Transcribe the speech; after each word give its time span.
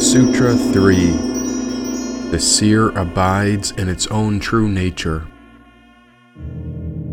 Sutra 0.00 0.56
3 0.56 2.30
The 2.30 2.38
seer 2.40 2.88
abides 2.90 3.72
in 3.72 3.88
its 3.88 4.06
own 4.06 4.40
true 4.40 4.68
nature. 4.68 5.26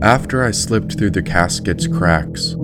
After 0.01 0.43
I 0.43 0.51
slipped 0.51 0.97
through 0.97 1.11
the 1.11 1.23
casket's 1.23 1.87
cracks, 1.87 2.55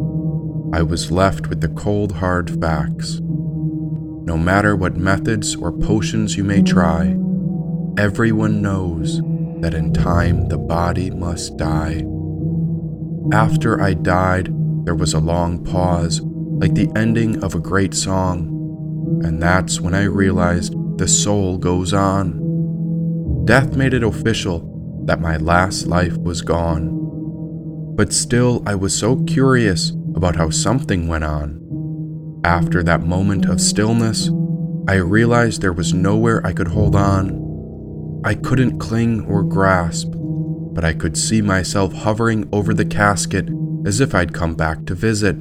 I 0.74 0.84
was 0.84 1.12
left 1.12 1.48
with 1.48 1.60
the 1.60 1.70
cold 1.70 2.14
hard 2.14 2.50
facts. 2.62 3.20
No 3.22 4.38
matter 4.38 4.76
what 4.76 4.96
methods 4.96 5.56
or 5.56 5.72
potions 5.72 6.38
you 6.38 6.44
may 6.44 6.62
try, 6.62 7.18
everyone 7.98 8.62
knows 8.62 9.20
that 9.60 9.74
in 9.74 9.92
time 9.92 10.48
the 10.48 10.58
body 10.58 11.10
must 11.10 11.58
die. 11.58 12.06
After 13.34 13.82
I 13.82 13.96
died, 13.96 14.54
there 14.86 14.96
was 14.96 15.14
a 15.14 15.20
long 15.20 15.64
pause, 15.64 16.22
like 16.62 16.76
the 16.76 16.92
ending 16.96 17.44
of 17.44 17.56
a 17.56 17.60
great 17.60 17.96
song, 17.96 18.46
and 19.24 19.42
that's 19.42 19.82
when 19.82 19.96
I 19.96 20.04
realized 20.04 20.76
the 21.00 21.08
soul 21.08 21.58
goes 21.58 21.92
on. 21.92 23.46
Death 23.46 23.76
made 23.76 23.96
it 23.96 24.04
official 24.04 25.02
that 25.08 25.20
my 25.20 25.38
last 25.38 25.88
life 25.88 26.16
was 26.18 26.44
gone. 26.44 27.96
But 27.96 28.14
still, 28.14 28.62
I 28.68 28.76
was 28.76 28.96
so 28.96 29.24
curious 29.24 29.90
about 30.14 30.36
how 30.36 30.52
something 30.52 31.08
went 31.08 31.24
on. 31.24 32.40
After 32.44 32.84
that 32.84 33.02
moment 33.02 33.46
of 33.46 33.60
stillness, 33.60 34.30
I 34.88 34.98
realized 34.98 35.62
there 35.62 35.74
was 35.74 35.96
nowhere 35.96 36.46
I 36.46 36.54
could 36.54 36.68
hold 36.68 36.96
on. 36.96 38.22
I 38.24 38.36
couldn't 38.36 38.78
cling 38.78 39.26
or 39.26 39.42
grasp, 39.42 40.10
but 40.12 40.86
I 40.86 40.94
could 40.94 41.18
see 41.18 41.42
myself 41.42 41.92
hovering 41.92 42.48
over 42.52 42.72
the 42.76 42.86
casket 42.86 43.50
as 43.84 44.00
if 44.00 44.14
I'd 44.14 44.32
come 44.32 44.54
back 44.54 44.86
to 44.86 44.94
visit. 44.94 45.36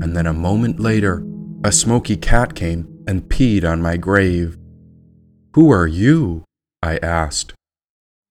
And 0.00 0.16
then 0.16 0.26
a 0.26 0.32
moment 0.32 0.80
later, 0.80 1.24
a 1.64 1.72
smoky 1.72 2.16
cat 2.16 2.54
came 2.54 3.02
and 3.06 3.22
peed 3.22 3.64
on 3.64 3.80
my 3.80 3.96
grave. 3.96 4.58
Who 5.54 5.70
are 5.70 5.86
you? 5.86 6.44
I 6.82 6.98
asked. 6.98 7.54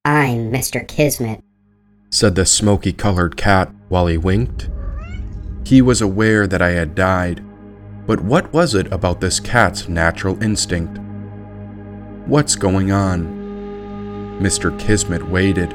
I'm 0.05 0.52
Mr. 0.52 0.86
Kismet, 0.88 1.42
said 2.09 2.36
the 2.36 2.45
smoky 2.45 2.92
colored 2.92 3.38
cat 3.38 3.72
while 3.88 4.08
he 4.08 4.17
winked. 4.17 4.70
He 5.66 5.81
was 5.81 6.02
aware 6.02 6.45
that 6.47 6.61
I 6.61 6.72
had 6.72 6.94
died, 6.94 7.44
but 8.05 8.20
what 8.20 8.52
was 8.52 8.75
it 8.75 8.92
about 8.92 9.22
this 9.22 9.39
cat's 9.39 9.88
natural 9.88 10.42
instinct? 10.44 11.00
What's 12.25 12.55
going 12.55 12.92
on? 12.92 14.39
Mr. 14.42 14.77
Kismet 14.77 15.30
waited. 15.30 15.73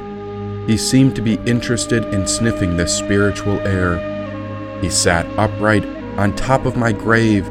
He 0.69 0.77
seemed 0.77 1.17
to 1.17 1.23
be 1.23 1.41
interested 1.47 2.05
in 2.12 2.27
sniffing 2.27 2.77
the 2.77 2.86
spiritual 2.86 3.58
air. 3.61 4.17
He 4.80 4.90
sat 4.90 5.26
upright 5.38 5.84
on 6.18 6.34
top 6.34 6.66
of 6.66 6.76
my 6.76 6.92
grave 6.92 7.48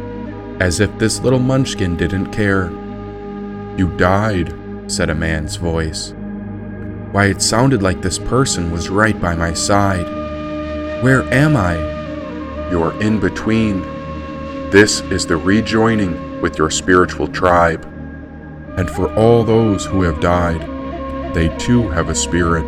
as 0.61 0.79
if 0.79 0.97
this 0.97 1.19
little 1.19 1.39
munchkin 1.39 1.95
didn't 1.95 2.31
care. 2.31 2.69
You 3.77 3.93
died, 3.97 4.53
said 4.87 5.09
a 5.09 5.15
man's 5.15 5.55
voice. 5.55 6.13
Why, 7.11 7.25
it 7.27 7.41
sounded 7.41 7.81
like 7.81 8.01
this 8.01 8.19
person 8.19 8.71
was 8.71 8.89
right 8.89 9.19
by 9.19 9.35
my 9.35 9.53
side. 9.53 10.05
Where 11.03 11.23
am 11.33 11.55
I? 11.55 11.75
You're 12.69 12.99
in 13.01 13.19
between. 13.19 13.81
This 14.71 15.01
is 15.01 15.25
the 15.25 15.37
rejoining 15.37 16.41
with 16.41 16.57
your 16.57 16.69
spiritual 16.69 17.27
tribe. 17.27 17.85
And 18.77 18.89
for 18.89 19.13
all 19.15 19.43
those 19.43 19.85
who 19.85 20.01
have 20.01 20.19
died, 20.19 20.61
they 21.33 21.55
too 21.57 21.87
have 21.89 22.09
a 22.09 22.15
spirit. 22.15 22.65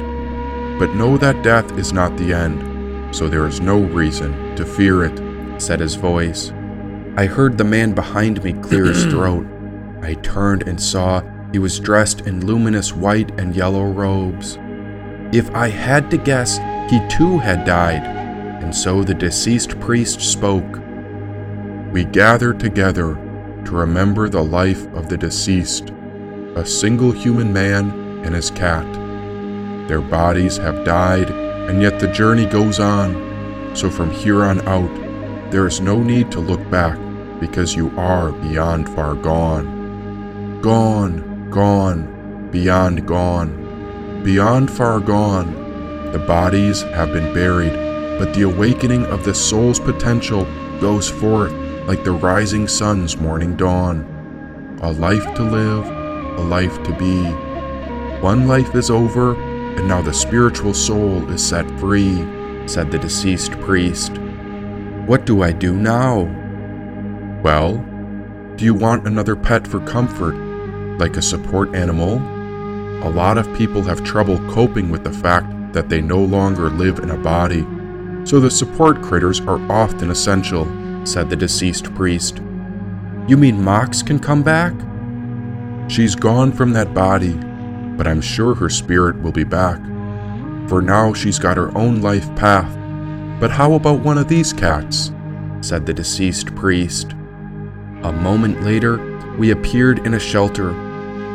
But 0.79 0.95
know 0.95 1.17
that 1.17 1.43
death 1.43 1.77
is 1.77 1.91
not 1.91 2.15
the 2.17 2.33
end, 2.33 2.63
so 3.11 3.27
there 3.27 3.47
is 3.47 3.61
no 3.61 3.79
reason 3.79 4.55
to 4.55 4.65
fear 4.65 5.03
it, 5.05 5.61
said 5.61 5.79
his 5.79 5.95
voice. 5.95 6.51
I 7.17 7.25
heard 7.25 7.57
the 7.57 7.63
man 7.63 7.93
behind 7.93 8.43
me 8.43 8.53
clear 8.53 8.85
his 8.85 9.05
throat. 9.11 9.45
I 10.01 10.13
turned 10.15 10.67
and 10.67 10.79
saw 10.79 11.21
he 11.51 11.59
was 11.59 11.79
dressed 11.79 12.21
in 12.21 12.45
luminous 12.45 12.93
white 12.93 13.37
and 13.39 13.55
yellow 13.55 13.83
robes. 13.83 14.57
If 15.31 15.49
I 15.51 15.69
had 15.69 16.09
to 16.11 16.17
guess, 16.17 16.57
he 16.89 17.05
too 17.07 17.39
had 17.39 17.65
died, 17.65 18.03
and 18.63 18.75
so 18.75 19.03
the 19.03 19.13
deceased 19.13 19.79
priest 19.79 20.21
spoke. 20.21 20.79
We 21.91 22.05
gather 22.05 22.53
together 22.53 23.15
to 23.65 23.71
remember 23.71 24.29
the 24.29 24.43
life 24.43 24.85
of 24.93 25.09
the 25.09 25.17
deceased, 25.17 25.91
a 26.55 26.65
single 26.65 27.11
human 27.11 27.51
man 27.51 27.89
and 28.23 28.33
his 28.35 28.51
cat. 28.51 28.85
Their 29.87 30.01
bodies 30.01 30.57
have 30.57 30.85
died, 30.85 31.29
and 31.69 31.81
yet 31.81 31.99
the 31.99 32.07
journey 32.07 32.45
goes 32.45 32.79
on, 32.79 33.71
so 33.75 33.89
from 33.89 34.11
here 34.11 34.43
on 34.43 34.59
out, 34.67 34.89
there 35.51 35.67
is 35.67 35.79
no 35.79 36.01
need 36.01 36.31
to 36.31 36.39
look 36.39 36.69
back 36.69 36.99
because 37.39 37.75
you 37.75 37.89
are 37.97 38.31
beyond 38.31 38.89
far 38.89 39.13
gone. 39.13 40.59
Gone 40.61 41.29
gone, 41.49 42.49
beyond 42.51 43.07
gone, 43.07 44.21
beyond 44.23 44.69
far 44.69 44.99
gone. 44.99 46.11
The 46.11 46.19
bodies 46.19 46.81
have 46.81 47.11
been 47.11 47.33
buried, 47.33 47.73
but 48.19 48.33
the 48.33 48.43
awakening 48.43 49.05
of 49.05 49.23
the 49.23 49.33
soul's 49.33 49.79
potential 49.79 50.45
goes 50.79 51.09
forth 51.09 51.51
like 51.87 52.03
the 52.03 52.11
rising 52.11 52.67
sun's 52.67 53.17
morning 53.17 53.55
dawn. 53.55 54.05
A 54.81 54.91
life 54.91 55.33
to 55.35 55.43
live, 55.43 55.87
a 55.87 56.43
life 56.43 56.81
to 56.83 56.93
be. 56.97 57.23
One 58.21 58.47
life 58.47 58.75
is 58.75 58.89
over, 58.89 59.35
and 59.79 59.87
now 59.87 60.01
the 60.01 60.13
spiritual 60.13 60.73
soul 60.73 61.27
is 61.31 61.47
set 61.47 61.65
free, 61.79 62.17
said 62.67 62.91
the 62.91 62.99
deceased 62.99 63.53
priest. 63.61 64.11
What 65.07 65.25
do 65.25 65.41
I 65.41 65.53
do 65.53 65.73
now? 65.73 66.23
Well, 67.41 67.77
do 68.57 68.65
you 68.65 68.73
want 68.73 69.07
another 69.07 69.37
pet 69.37 69.65
for 69.65 69.79
comfort 69.79 70.35
like 70.99 71.15
a 71.15 71.21
support 71.21 71.73
animal, 71.73 72.17
a 73.07 73.09
lot 73.09 73.37
of 73.37 73.51
people 73.55 73.81
have 73.83 74.03
trouble 74.03 74.37
coping 74.51 74.89
with 74.91 75.05
the 75.05 75.13
fact 75.13 75.47
that 75.71 75.87
they 75.87 76.01
no 76.01 76.19
longer 76.19 76.69
live 76.69 76.99
in 76.99 77.11
a 77.11 77.17
body, 77.17 77.65
so 78.25 78.41
the 78.41 78.51
support 78.51 79.01
critters 79.01 79.39
are 79.39 79.61
often 79.71 80.11
essential, 80.11 80.67
said 81.05 81.29
the 81.29 81.37
deceased 81.37 81.95
priest. 81.95 82.39
You 83.29 83.37
mean 83.37 83.63
Mox 83.63 84.03
can 84.03 84.19
come 84.19 84.43
back? 84.43 84.73
She's 85.89 86.15
gone 86.15 86.51
from 86.51 86.73
that 86.73 86.93
body, 86.93 87.39
but 87.99 88.07
I'm 88.07 88.21
sure 88.21 88.55
her 88.55 88.69
spirit 88.69 89.21
will 89.21 89.33
be 89.33 89.43
back. 89.43 89.77
For 90.69 90.81
now, 90.81 91.11
she's 91.11 91.37
got 91.37 91.57
her 91.57 91.77
own 91.77 92.01
life 92.01 92.33
path. 92.37 92.73
But 93.41 93.51
how 93.51 93.73
about 93.73 93.99
one 93.99 94.17
of 94.17 94.29
these 94.29 94.53
cats? 94.53 95.11
said 95.59 95.85
the 95.85 95.93
deceased 95.93 96.55
priest. 96.55 97.11
A 98.03 98.13
moment 98.13 98.63
later, 98.63 99.19
we 99.37 99.51
appeared 99.51 100.05
in 100.07 100.13
a 100.13 100.19
shelter 100.19 100.71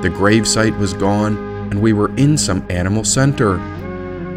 the 0.00 0.08
gravesite 0.08 0.78
was 0.78 0.94
gone, 0.94 1.36
and 1.70 1.82
we 1.82 1.92
were 1.92 2.14
in 2.16 2.38
some 2.38 2.66
animal 2.70 3.04
center. 3.04 3.58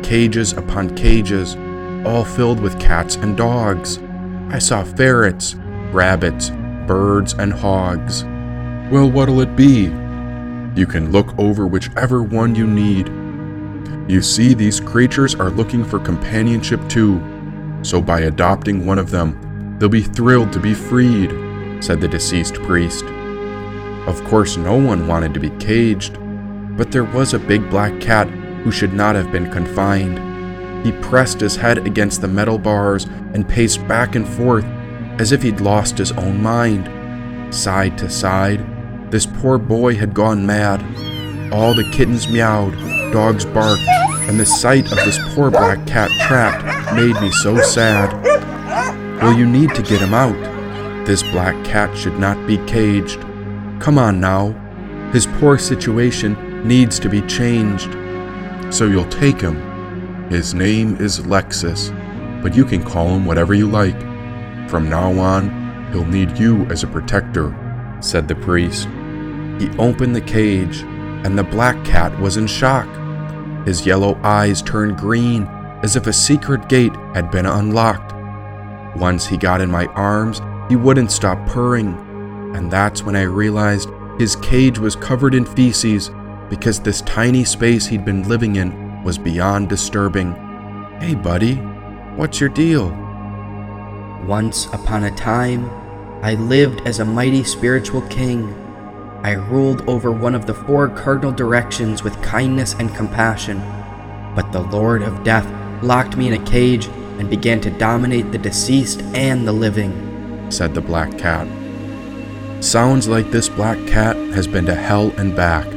Cages 0.03 0.51
upon 0.51 0.95
cages, 0.97 1.55
all 2.05 2.25
filled 2.25 2.59
with 2.59 2.77
cats 2.77 3.15
and 3.15 3.37
dogs. 3.37 3.99
I 4.49 4.59
saw 4.59 4.83
ferrets, 4.83 5.55
rabbits, 5.93 6.49
birds, 6.87 7.35
and 7.35 7.53
hogs. 7.53 8.25
Well, 8.91 9.09
what'll 9.09 9.39
it 9.39 9.55
be? 9.55 9.87
You 10.77 10.85
can 10.85 11.11
look 11.11 11.33
over 11.39 11.65
whichever 11.65 12.21
one 12.21 12.53
you 12.53 12.67
need. 12.67 13.07
You 14.07 14.21
see, 14.21 14.53
these 14.53 14.79
creatures 14.79 15.33
are 15.33 15.49
looking 15.49 15.83
for 15.83 15.97
companionship 15.97 16.87
too, 16.87 17.19
so 17.81 17.99
by 17.99 18.19
adopting 18.19 18.85
one 18.85 18.99
of 18.99 19.09
them, 19.09 19.75
they'll 19.79 19.89
be 19.89 20.03
thrilled 20.03 20.53
to 20.53 20.59
be 20.59 20.75
freed, 20.75 21.31
said 21.83 21.99
the 21.99 22.07
deceased 22.07 22.53
priest. 22.61 23.05
Of 24.05 24.23
course, 24.25 24.55
no 24.55 24.77
one 24.77 25.07
wanted 25.07 25.33
to 25.33 25.39
be 25.39 25.49
caged, 25.57 26.19
but 26.77 26.91
there 26.91 27.05
was 27.05 27.33
a 27.33 27.39
big 27.39 27.67
black 27.71 27.99
cat 27.99 28.29
who 28.29 28.71
should 28.71 28.93
not 28.93 29.15
have 29.15 29.31
been 29.31 29.49
confined. 29.49 30.85
He 30.85 30.91
pressed 31.01 31.39
his 31.39 31.55
head 31.55 31.79
against 31.87 32.21
the 32.21 32.27
metal 32.27 32.59
bars 32.59 33.05
and 33.33 33.49
paced 33.49 33.87
back 33.87 34.13
and 34.13 34.27
forth 34.27 34.65
as 35.19 35.31
if 35.31 35.41
he'd 35.41 35.59
lost 35.59 35.97
his 35.97 36.11
own 36.11 36.39
mind. 36.39 36.87
Side 37.51 37.97
to 37.97 38.11
side, 38.11 38.76
this 39.11 39.25
poor 39.25 39.57
boy 39.57 39.95
had 39.95 40.13
gone 40.13 40.45
mad. 40.45 40.81
All 41.53 41.73
the 41.73 41.89
kittens 41.91 42.27
meowed, 42.27 42.73
dogs 43.13 43.45
barked, 43.45 43.81
and 44.27 44.39
the 44.39 44.45
sight 44.45 44.91
of 44.91 44.97
this 44.97 45.17
poor 45.33 45.49
black 45.49 45.85
cat 45.87 46.11
trapped 46.27 46.95
made 46.95 47.19
me 47.21 47.31
so 47.31 47.59
sad. 47.61 48.11
Well, 49.21 49.37
you 49.37 49.45
need 49.45 49.73
to 49.75 49.81
get 49.81 50.01
him 50.01 50.13
out. 50.13 50.35
This 51.05 51.23
black 51.23 51.55
cat 51.65 51.97
should 51.97 52.19
not 52.19 52.45
be 52.45 52.57
caged. 52.65 53.21
Come 53.79 53.97
on 53.97 54.19
now. 54.19 54.51
His 55.13 55.25
poor 55.25 55.57
situation 55.57 56.67
needs 56.67 56.99
to 56.99 57.07
be 57.07 57.21
changed. 57.21 57.93
So 58.73 58.85
you'll 58.87 59.09
take 59.09 59.39
him. 59.39 59.55
His 60.29 60.53
name 60.53 60.97
is 60.97 61.19
Lexus, 61.21 61.91
but 62.43 62.53
you 62.53 62.65
can 62.65 62.83
call 62.83 63.07
him 63.07 63.25
whatever 63.25 63.53
you 63.53 63.67
like. 63.67 63.97
From 64.69 64.89
now 64.89 65.17
on, 65.17 65.49
he'll 65.93 66.03
need 66.03 66.37
you 66.37 66.65
as 66.65 66.83
a 66.83 66.87
protector, 66.87 67.55
said 67.99 68.27
the 68.27 68.35
priest. 68.35 68.87
He 69.59 69.69
opened 69.77 70.15
the 70.15 70.21
cage, 70.21 70.81
and 71.25 71.37
the 71.37 71.43
black 71.43 71.83
cat 71.83 72.17
was 72.19 72.37
in 72.37 72.47
shock. 72.47 72.87
His 73.65 73.85
yellow 73.85 74.19
eyes 74.23 74.61
turned 74.61 74.97
green 74.97 75.43
as 75.83 75.95
if 75.95 76.07
a 76.07 76.13
secret 76.13 76.69
gate 76.69 76.95
had 77.13 77.31
been 77.31 77.45
unlocked. 77.45 78.13
Once 78.97 79.27
he 79.27 79.37
got 79.37 79.61
in 79.61 79.69
my 79.69 79.85
arms, 79.87 80.41
he 80.69 80.75
wouldn't 80.75 81.11
stop 81.11 81.45
purring, 81.47 81.93
and 82.55 82.71
that's 82.71 83.03
when 83.03 83.15
I 83.15 83.23
realized 83.23 83.89
his 84.19 84.35
cage 84.37 84.79
was 84.79 84.95
covered 84.95 85.35
in 85.35 85.45
feces 85.45 86.09
because 86.49 86.79
this 86.79 87.01
tiny 87.01 87.43
space 87.43 87.85
he'd 87.85 88.05
been 88.05 88.27
living 88.27 88.55
in 88.55 89.03
was 89.03 89.17
beyond 89.17 89.69
disturbing. 89.69 90.33
Hey, 90.99 91.13
buddy, 91.13 91.55
what's 92.15 92.39
your 92.39 92.49
deal? 92.49 92.89
Once 94.25 94.65
upon 94.67 95.03
a 95.03 95.15
time, 95.15 95.69
I 96.21 96.33
lived 96.33 96.81
as 96.87 96.99
a 96.99 97.05
mighty 97.05 97.43
spiritual 97.43 98.01
king. 98.07 98.53
I 99.23 99.33
ruled 99.33 99.87
over 99.87 100.11
one 100.11 100.35
of 100.35 100.45
the 100.45 100.53
four 100.53 100.89
cardinal 100.89 101.31
directions 101.31 102.03
with 102.03 102.21
kindness 102.21 102.73
and 102.79 102.93
compassion. 102.95 103.59
But 104.35 104.51
the 104.51 104.61
Lord 104.61 105.03
of 105.03 105.23
Death 105.23 105.47
locked 105.83 106.17
me 106.17 106.27
in 106.27 106.41
a 106.41 106.45
cage 106.45 106.87
and 107.19 107.29
began 107.29 107.61
to 107.61 107.71
dominate 107.71 108.31
the 108.31 108.37
deceased 108.37 109.01
and 109.13 109.47
the 109.47 109.51
living, 109.51 110.51
said 110.51 110.73
the 110.73 110.81
black 110.81 111.17
cat. 111.17 111.47
Sounds 112.63 113.07
like 113.07 113.29
this 113.29 113.49
black 113.49 113.77
cat 113.87 114.15
has 114.33 114.47
been 114.47 114.65
to 114.65 114.75
hell 114.75 115.11
and 115.17 115.35
back. 115.35 115.71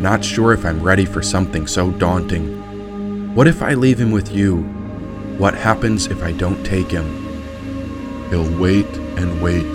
Not 0.00 0.24
sure 0.24 0.52
if 0.52 0.64
I'm 0.64 0.82
ready 0.82 1.04
for 1.04 1.22
something 1.22 1.66
so 1.66 1.92
daunting. 1.92 3.34
What 3.34 3.46
if 3.46 3.62
I 3.62 3.74
leave 3.74 4.00
him 4.00 4.10
with 4.10 4.32
you? 4.32 4.62
What 5.38 5.54
happens 5.54 6.08
if 6.08 6.22
I 6.22 6.32
don't 6.32 6.64
take 6.64 6.90
him? 6.90 7.19
He'll 8.30 8.58
wait 8.58 8.86
and 9.18 9.42
wait. 9.42 9.66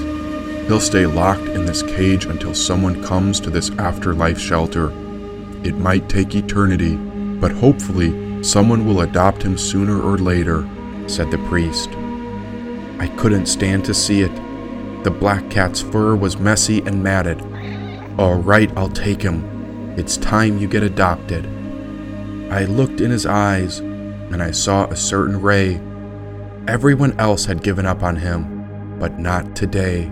He'll 0.68 0.80
stay 0.80 1.06
locked 1.06 1.48
in 1.50 1.66
this 1.66 1.84
cage 1.84 2.26
until 2.26 2.56
someone 2.56 3.04
comes 3.04 3.40
to 3.42 3.50
this 3.50 3.70
afterlife 3.72 4.40
shelter. 4.40 4.90
It 5.64 5.78
might 5.78 6.10
take 6.10 6.34
eternity, 6.34 6.96
but 6.96 7.52
hopefully 7.52 8.44
someone 8.44 8.86
will 8.86 9.02
adopt 9.02 9.44
him 9.44 9.58
sooner 9.58 10.02
or 10.02 10.18
later, 10.18 10.68
said 11.08 11.30
the 11.30 11.38
priest. 11.50 11.90
I 12.98 13.08
couldn't 13.18 13.48
stand 13.48 13.86
to 13.86 13.94
see 13.94 14.22
it. 14.22 14.34
The 15.04 15.12
black 15.12 15.50
cat's 15.52 15.82
fur 15.82 16.16
was 16.16 16.40
messy 16.40 16.80
and 16.80 17.04
matted. 17.04 17.42
All 18.18 18.36
right, 18.36 18.72
I'll 18.78 18.90
take 18.90 19.22
him. 19.22 19.94
It's 19.98 20.18
time 20.18 20.58
you 20.58 20.68
get 20.68 20.82
adopted. 20.82 21.46
I 22.52 22.66
looked 22.66 23.02
in 23.02 23.12
his 23.12 23.26
eyes, 23.26 23.80
and 23.80 24.42
I 24.42 24.52
saw 24.52 24.86
a 24.86 24.96
certain 24.96 25.42
ray. 25.42 25.80
Everyone 26.68 27.18
else 27.20 27.46
had 27.46 27.62
given 27.62 27.86
up 27.86 28.02
on 28.02 28.16
him, 28.16 28.98
but 28.98 29.20
not 29.20 29.56
today. 29.56 30.10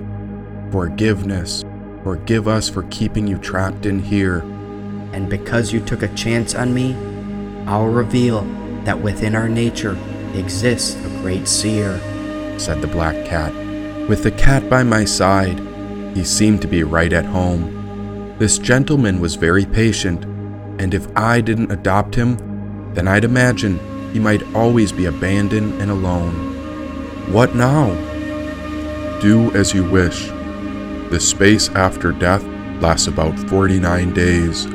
Forgiveness. 0.72 1.66
Forgive 2.04 2.48
us 2.48 2.70
for 2.70 2.84
keeping 2.84 3.26
you 3.26 3.40
trapped 3.40 3.88
in 3.88 4.00
here. 4.00 4.42
And 5.14 5.28
because 5.28 5.74
you 5.74 5.80
took 5.80 6.04
a 6.04 6.14
chance 6.14 6.54
on 6.54 6.72
me, 6.72 6.94
I'll 7.66 7.88
reveal 7.88 8.42
that 8.84 9.02
within 9.02 9.36
our 9.36 9.50
nature 9.50 9.98
exists 10.36 10.96
a 11.04 11.10
great 11.22 11.48
seer, 11.48 12.00
said 12.60 12.82
the 12.82 12.88
black 12.88 13.26
cat. 13.26 13.52
With 14.08 14.22
the 14.22 14.32
cat 14.32 14.70
by 14.70 14.84
my 14.84 15.06
side, 15.06 15.60
he 16.16 16.24
seemed 16.24 16.62
to 16.62 16.68
be 16.68 16.84
right 16.84 17.14
at 17.14 17.26
home. 17.26 18.36
This 18.38 18.60
gentleman 18.60 19.20
was 19.20 19.36
very 19.36 19.66
patient, 19.66 20.24
and 20.80 20.94
if 20.94 21.08
I 21.18 21.42
didn't 21.42 21.72
adopt 21.72 22.14
him, 22.14 22.94
then 22.94 23.08
I'd 23.08 23.24
imagine 23.24 23.80
he 24.14 24.20
might 24.20 24.44
always 24.56 24.92
be 24.92 25.06
abandoned 25.06 25.82
and 25.82 25.92
alone. 25.92 26.34
What 27.34 27.56
now? 27.56 27.88
Do 29.20 29.52
as 29.56 29.74
you 29.74 29.84
wish. 29.90 30.28
The 31.10 31.20
space 31.20 31.70
after 31.70 32.12
death 32.12 32.44
lasts 32.82 33.08
about 33.08 33.38
49 33.50 34.14
days. 34.14 34.68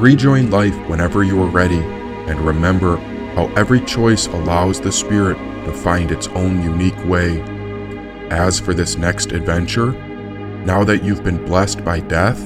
Rejoin 0.00 0.50
life 0.50 0.76
whenever 0.88 1.22
you 1.22 1.40
are 1.42 1.48
ready, 1.48 1.80
and 2.28 2.40
remember 2.40 2.96
how 3.36 3.46
every 3.56 3.80
choice 3.82 4.26
allows 4.26 4.80
the 4.80 4.92
spirit 4.92 5.36
to 5.64 5.72
find 5.72 6.10
its 6.10 6.28
own 6.28 6.62
unique 6.62 7.04
way. 7.04 7.40
As 8.30 8.58
for 8.58 8.74
this 8.74 8.96
next 8.96 9.32
adventure, 9.32 9.92
now 10.64 10.82
that 10.84 11.04
you've 11.04 11.22
been 11.22 11.44
blessed 11.44 11.84
by 11.84 12.00
death, 12.00 12.42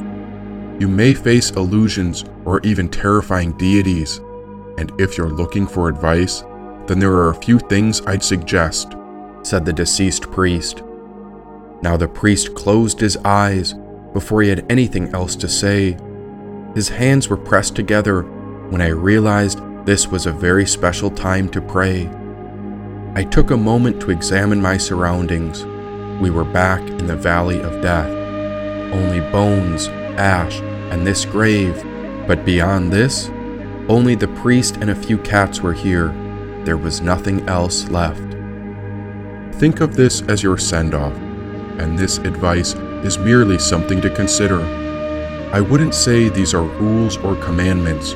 you 0.79 0.89
may 0.89 1.15
face 1.15 1.51
illusions 1.51 2.25
or 2.45 2.61
even 2.61 2.89
terrifying 2.89 3.53
deities. 3.57 4.21
And 4.81 4.99
if 4.99 5.19
you're 5.19 5.29
looking 5.29 5.67
for 5.67 5.91
advice, 5.91 6.43
then 6.87 6.99
there 6.99 7.13
are 7.13 7.29
a 7.29 7.35
few 7.35 7.59
things 7.59 8.01
I'd 8.07 8.23
suggest, 8.23 8.95
said 9.43 9.67
the 9.67 9.75
deceased 9.75 10.31
priest. 10.31 10.83
Now 11.83 11.99
the 11.99 12.09
priest 12.09 12.55
closed 12.55 12.99
his 12.99 13.19
eyes 13.19 13.75
before 14.15 14.41
he 14.41 14.49
had 14.49 14.65
anything 14.73 15.15
else 15.15 15.37
to 15.37 15.49
say. 15.49 15.99
His 16.75 16.89
hands 16.89 17.29
were 17.29 17.37
pressed 17.37 17.77
together 17.77 18.23
when 18.71 18.81
I 18.81 18.89
realized 18.89 19.61
this 19.85 20.09
was 20.09 20.25
a 20.25 20.33
very 20.33 20.67
special 20.67 21.11
time 21.11 21.51
to 21.51 21.61
pray. 21.61 22.09
I 23.15 23.25
took 23.25 23.51
a 23.51 23.59
moment 23.59 24.01
to 24.01 24.11
examine 24.11 24.63
my 24.63 24.79
surroundings. 24.79 25.63
We 26.23 26.31
were 26.31 26.45
back 26.45 26.81
in 26.81 27.07
the 27.07 27.17
valley 27.17 27.61
of 27.61 27.83
death. 27.83 28.09
Only 28.95 29.21
bones, 29.31 29.89
ash, 30.17 30.59
and 30.91 31.07
this 31.07 31.27
grave. 31.27 31.85
But 32.27 32.47
beyond 32.47 32.91
this, 32.91 33.31
only 33.91 34.15
the 34.15 34.29
priest 34.29 34.77
and 34.77 34.91
a 34.91 34.95
few 34.95 35.19
cats 35.19 35.61
were 35.61 35.73
here. 35.73 36.15
There 36.65 36.77
was 36.77 37.01
nothing 37.01 37.47
else 37.49 37.89
left. 37.89 38.23
Think 39.57 39.81
of 39.81 39.97
this 39.97 40.23
as 40.23 40.45
your 40.45 40.59
send 40.59 40.95
off, 40.95 41.13
and 41.81 41.99
this 41.99 42.19
advice 42.19 42.75
is 43.05 43.19
merely 43.19 43.59
something 43.59 44.01
to 44.01 44.15
consider. 44.15 44.61
I 45.53 45.61
wouldn't 45.61 45.97
say 45.97 46.29
these 46.29 46.55
are 46.55 46.63
rules 46.63 47.17
or 47.17 47.35
commandments, 47.35 48.15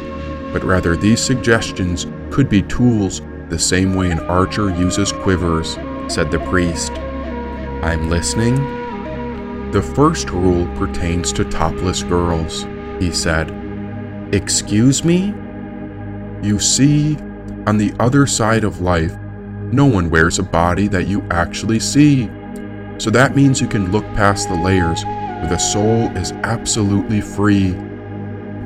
but 0.53 0.63
rather 0.63 0.97
these 0.97 1.21
suggestions 1.21 2.07
could 2.31 2.49
be 2.49 2.63
tools 2.63 3.21
the 3.49 3.59
same 3.59 3.97
way 3.97 4.13
an 4.13 4.21
archer 4.21 4.71
uses 4.71 5.11
quivers, 5.11 5.75
said 6.07 6.31
the 6.31 6.39
priest. 6.51 6.93
I'm 7.83 8.09
listening. 8.09 8.55
The 9.73 9.83
first 9.83 10.31
rule 10.31 10.69
pertains 10.77 11.33
to 11.33 11.45
topless 11.45 12.05
girls, 12.05 12.65
he 13.01 13.11
said. 13.11 13.51
Excuse 14.33 15.03
me? 15.03 15.35
You 16.45 16.61
see, 16.61 17.17
on 17.67 17.79
the 17.79 17.93
other 17.99 18.27
side 18.27 18.63
of 18.63 18.81
life, 18.81 19.17
no 19.73 19.87
one 19.87 20.11
wears 20.11 20.39
a 20.39 20.43
body 20.45 20.87
that 20.89 21.09
you 21.09 21.27
actually 21.31 21.81
see. 21.81 22.31
So 22.99 23.11
that 23.11 23.35
means 23.35 23.61
you 23.61 23.67
can 23.67 23.91
look 23.91 24.05
past 24.15 24.49
the 24.49 24.55
layers 24.55 25.03
where 25.05 25.49
the 25.49 25.59
soul 25.59 26.17
is 26.17 26.33
absolutely 26.45 27.21
free. 27.21 27.73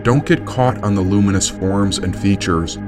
Don't 0.03 0.27
get 0.27 0.45
caught 0.45 0.83
on 0.83 0.95
the 0.95 1.01
luminous 1.01 1.49
forms 1.49 1.99
and 1.99 2.19
features 2.19 2.79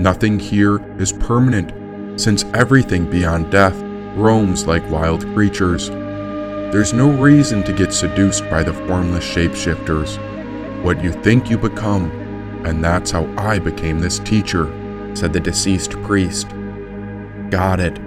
Nothing 0.00 0.38
here 0.38 0.80
is 0.98 1.12
permanent, 1.12 2.18
since 2.18 2.46
everything 2.54 3.10
beyond 3.10 3.52
death 3.52 3.76
roams 4.16 4.66
like 4.66 4.90
wild 4.90 5.26
creatures. 5.34 5.90
There's 5.90 6.94
no 6.94 7.10
reason 7.10 7.62
to 7.64 7.74
get 7.74 7.92
seduced 7.92 8.48
by 8.48 8.62
the 8.62 8.72
formless 8.72 9.26
shapeshifters. 9.26 10.16
What 10.82 11.04
you 11.04 11.12
think 11.12 11.50
you 11.50 11.58
become, 11.58 12.10
and 12.66 12.82
that's 12.82 13.10
how 13.10 13.26
I 13.36 13.58
became 13.58 14.00
this 14.00 14.18
teacher, 14.18 14.66
said 15.14 15.32
the 15.32 15.40
deceased 15.40 15.92
priest. 16.02 16.48
Got 17.50 17.80
it. 17.80 17.98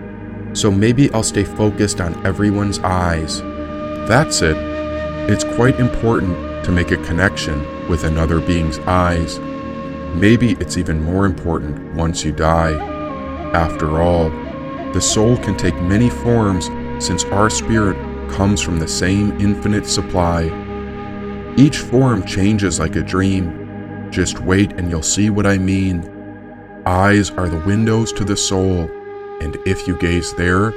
So 0.54 0.70
maybe 0.70 1.12
I'll 1.12 1.24
stay 1.24 1.44
focused 1.44 2.00
on 2.00 2.26
everyone's 2.26 2.80
eyes. 2.80 3.42
That's 4.08 4.42
it. 4.42 4.58
It's 5.30 5.44
quite 5.44 5.80
important 5.80 6.66
to 6.66 6.72
make 6.72 6.92
a 6.92 6.98
connection 6.98 7.88
with 7.90 8.04
another 8.04 8.40
being's 8.40 8.80
eyes. 8.80 9.40
Maybe 10.16 10.52
it's 10.60 10.78
even 10.78 11.02
more 11.02 11.26
important 11.26 11.94
once 11.96 12.24
you 12.24 12.32
die. 12.32 12.74
After 13.54 14.02
all, 14.02 14.30
the 14.94 15.02
soul 15.02 15.38
can 15.38 15.58
take 15.58 15.76
many 15.82 16.10
forms 16.10 16.70
since 17.04 17.24
our 17.26 17.50
spirit 17.50 17.98
comes 18.30 18.62
from 18.62 18.80
the 18.80 18.88
same 18.88 19.40
infinite 19.40 19.88
supply. 19.88 20.52
Each 21.58 21.78
form 21.80 22.24
changes 22.26 22.80
like 22.80 22.96
a 22.96 23.02
dream. 23.02 23.63
Just 24.14 24.42
wait 24.42 24.74
and 24.74 24.92
you'll 24.92 25.02
see 25.02 25.32
what 25.32 25.48
I 25.48 25.58
mean. 25.58 26.08
Eyes 26.86 27.32
are 27.32 27.50
the 27.50 27.66
windows 27.66 28.14
to 28.14 28.24
the 28.24 28.38
soul, 28.38 28.88
and 29.42 29.58
if 29.66 29.88
you 29.88 29.98
gaze 29.98 30.36
there, 30.36 30.72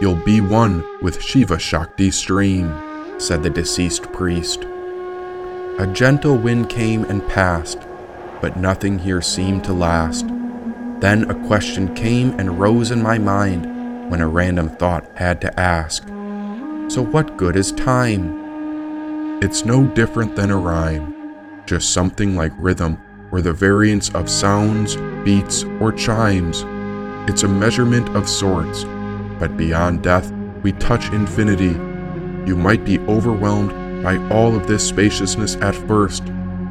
you'll 0.00 0.14
be 0.24 0.40
one 0.40 0.84
with 1.02 1.20
Shiva 1.20 1.56
Shakti's 1.56 2.14
stream, 2.14 2.72
said 3.18 3.42
the 3.42 3.50
deceased 3.50 4.12
priest. 4.12 4.62
A 5.80 5.90
gentle 5.92 6.36
wind 6.36 6.68
came 6.68 7.02
and 7.06 7.26
passed, 7.26 7.80
but 8.40 8.56
nothing 8.56 9.00
here 9.00 9.22
seemed 9.22 9.64
to 9.64 9.72
last. 9.72 10.28
Then 11.00 11.28
a 11.28 11.46
question 11.48 11.92
came 11.96 12.38
and 12.38 12.60
rose 12.60 12.92
in 12.92 13.02
my 13.02 13.18
mind 13.18 14.08
when 14.08 14.20
a 14.20 14.28
random 14.28 14.68
thought 14.68 15.04
had 15.16 15.40
to 15.40 15.58
ask 15.58 16.06
So, 16.86 17.02
what 17.02 17.36
good 17.36 17.56
is 17.56 17.72
time? 17.72 19.42
It's 19.42 19.64
no 19.64 19.84
different 19.84 20.36
than 20.36 20.52
a 20.52 20.56
rhyme, 20.56 21.17
just 21.68 21.92
something 21.92 22.34
like 22.34 22.52
rhythm 22.56 22.98
or 23.30 23.42
the 23.42 23.52
variance 23.52 24.08
of 24.14 24.30
sounds, 24.30 24.96
beats, 25.22 25.64
or 25.80 25.92
chimes. 25.92 26.64
It's 27.30 27.42
a 27.42 27.48
measurement 27.48 28.08
of 28.16 28.26
sorts, 28.26 28.84
but 29.38 29.54
beyond 29.58 30.02
death, 30.02 30.32
we 30.62 30.72
touch 30.72 31.10
infinity. 31.12 31.76
You 32.48 32.56
might 32.56 32.86
be 32.86 32.98
overwhelmed 33.00 34.02
by 34.02 34.16
all 34.30 34.56
of 34.56 34.66
this 34.66 34.88
spaciousness 34.88 35.56
at 35.56 35.74
first, 35.74 36.24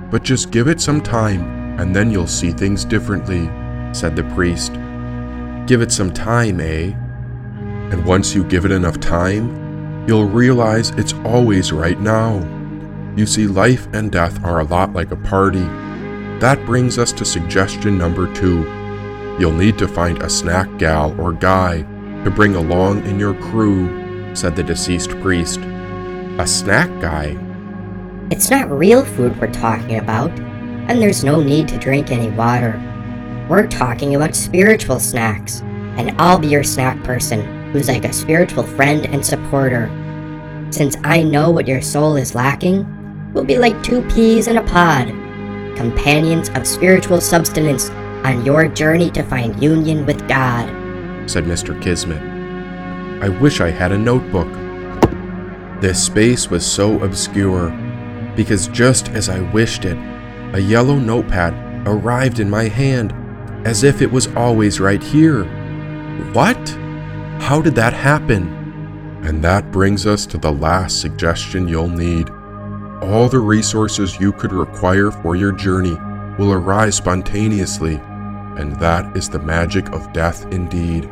but 0.10 0.24
just 0.24 0.50
give 0.50 0.68
it 0.68 0.82
some 0.82 1.00
time 1.00 1.80
and 1.80 1.96
then 1.96 2.10
you'll 2.10 2.26
see 2.26 2.52
things 2.52 2.84
differently, 2.84 3.46
said 3.94 4.16
the 4.16 4.24
priest. 4.34 4.74
Give 5.68 5.84
it 5.84 5.92
some 5.92 6.12
time, 6.12 6.60
eh? 6.60 6.94
And 7.92 8.04
once 8.04 8.34
you 8.34 8.44
give 8.44 8.66
it 8.66 8.72
enough 8.72 9.00
time, 9.00 10.08
you'll 10.08 10.26
realize 10.26 10.90
it's 10.92 11.14
always 11.24 11.72
right 11.72 12.00
now. 12.00 12.57
You 13.18 13.26
see, 13.26 13.48
life 13.48 13.88
and 13.94 14.12
death 14.12 14.46
are 14.46 14.60
a 14.60 14.64
lot 14.64 14.94
like 14.94 15.10
a 15.10 15.16
party. 15.16 15.64
That 16.40 16.64
brings 16.68 17.00
us 17.00 17.12
to 17.14 17.26
suggestion 17.26 17.98
number 17.98 18.32
two. 18.36 18.62
You'll 19.40 19.54
need 19.54 19.80
to 19.80 19.88
find 19.88 20.22
a 20.22 20.30
snack 20.30 20.78
gal 20.78 21.20
or 21.20 21.34
guy 21.34 21.82
to 22.24 22.30
bring 22.30 22.56
along 22.56 23.04
in 23.08 23.20
your 23.20 23.34
crew, 23.34 24.36
said 24.36 24.56
the 24.56 24.62
deceased 24.62 25.10
priest. 25.20 25.60
A 26.38 26.46
snack 26.46 26.90
guy? 27.02 27.36
It's 28.30 28.52
not 28.52 28.70
real 28.70 29.04
food 29.04 29.40
we're 29.42 29.52
talking 29.52 29.98
about, 29.98 30.30
and 30.40 31.02
there's 31.02 31.24
no 31.24 31.42
need 31.42 31.68
to 31.70 31.80
drink 31.80 32.12
any 32.12 32.30
water. 32.30 32.80
We're 33.50 33.66
talking 33.66 34.14
about 34.14 34.36
spiritual 34.36 35.00
snacks, 35.00 35.62
and 35.98 36.12
I'll 36.22 36.38
be 36.38 36.50
your 36.50 36.64
snack 36.64 37.04
person 37.04 37.72
who's 37.72 37.88
like 37.88 38.06
a 38.06 38.14
spiritual 38.14 38.62
friend 38.64 39.08
and 39.08 39.26
supporter. 39.26 39.90
Since 40.70 40.98
I 41.04 41.24
know 41.24 41.50
what 41.50 41.68
your 41.68 41.82
soul 41.82 42.16
is 42.16 42.36
lacking, 42.36 42.86
we'll 43.38 43.46
be 43.46 43.60
like 43.60 43.84
two 43.84 44.02
peas 44.10 44.48
in 44.48 44.58
a 44.58 44.64
pod, 44.64 45.10
companions 45.78 46.50
of 46.56 46.66
spiritual 46.66 47.22
substance 47.22 47.92
on 48.26 48.44
your 48.44 48.68
journey 48.68 49.12
to 49.12 49.22
find 49.22 49.62
union 49.62 50.08
with 50.08 50.28
God, 50.28 50.66
said 51.30 51.44
Mr. 51.44 51.80
Kismet. 51.80 52.20
I 53.22 53.30
wish 53.30 53.62
I 53.62 53.70
had 53.70 53.92
a 53.92 53.98
notebook. 53.98 54.52
This 55.80 56.04
space 56.04 56.50
was 56.50 56.66
so 56.66 57.00
obscure 57.04 57.70
because 58.36 58.70
just 58.70 59.10
as 59.10 59.30
I 59.30 59.40
wished 59.52 59.86
it, 59.86 59.98
a 60.56 60.60
yellow 60.60 60.96
notepad 60.96 61.54
arrived 61.88 62.40
in 62.40 62.50
my 62.50 62.64
hand 62.64 63.14
as 63.68 63.84
if 63.84 64.02
it 64.02 64.12
was 64.12 64.34
always 64.36 64.80
right 64.80 65.04
here. 65.04 65.44
What? 66.34 66.70
How 67.40 67.62
did 67.62 67.76
that 67.76 67.94
happen? 67.94 68.48
And 69.22 69.44
that 69.44 69.72
brings 69.72 70.08
us 70.08 70.26
to 70.26 70.40
the 70.40 70.52
last 70.52 71.00
suggestion 71.00 71.68
you'll 71.68 71.88
need. 71.88 72.32
All 73.02 73.30
the 73.30 73.40
resources 73.40 74.20
you 74.20 74.34
could 74.34 74.52
require 74.52 75.12
for 75.12 75.36
your 75.36 75.52
journey 75.52 75.96
will 76.40 76.52
arise 76.52 76.96
spontaneously, 76.96 77.96
and 78.58 78.76
that 78.78 79.16
is 79.16 79.30
the 79.30 79.40
magic 79.40 79.90
of 79.92 80.12
death 80.14 80.52
indeed. 80.52 81.04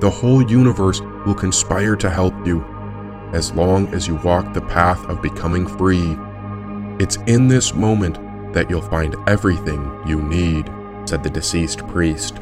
The 0.00 0.10
whole 0.10 0.42
universe 0.50 1.02
will 1.26 1.34
conspire 1.34 1.96
to 1.96 2.08
help 2.08 2.34
you, 2.46 2.64
as 3.34 3.52
long 3.52 3.88
as 3.88 4.08
you 4.08 4.14
walk 4.16 4.54
the 4.54 4.62
path 4.62 5.04
of 5.04 5.20
becoming 5.20 5.66
free. 5.66 6.16
It's 6.98 7.16
in 7.26 7.46
this 7.46 7.74
moment 7.74 8.18
that 8.54 8.70
you'll 8.70 8.80
find 8.80 9.16
everything 9.28 10.00
you 10.06 10.22
need, 10.22 10.70
said 11.04 11.22
the 11.22 11.28
deceased 11.28 11.86
priest. 11.88 12.38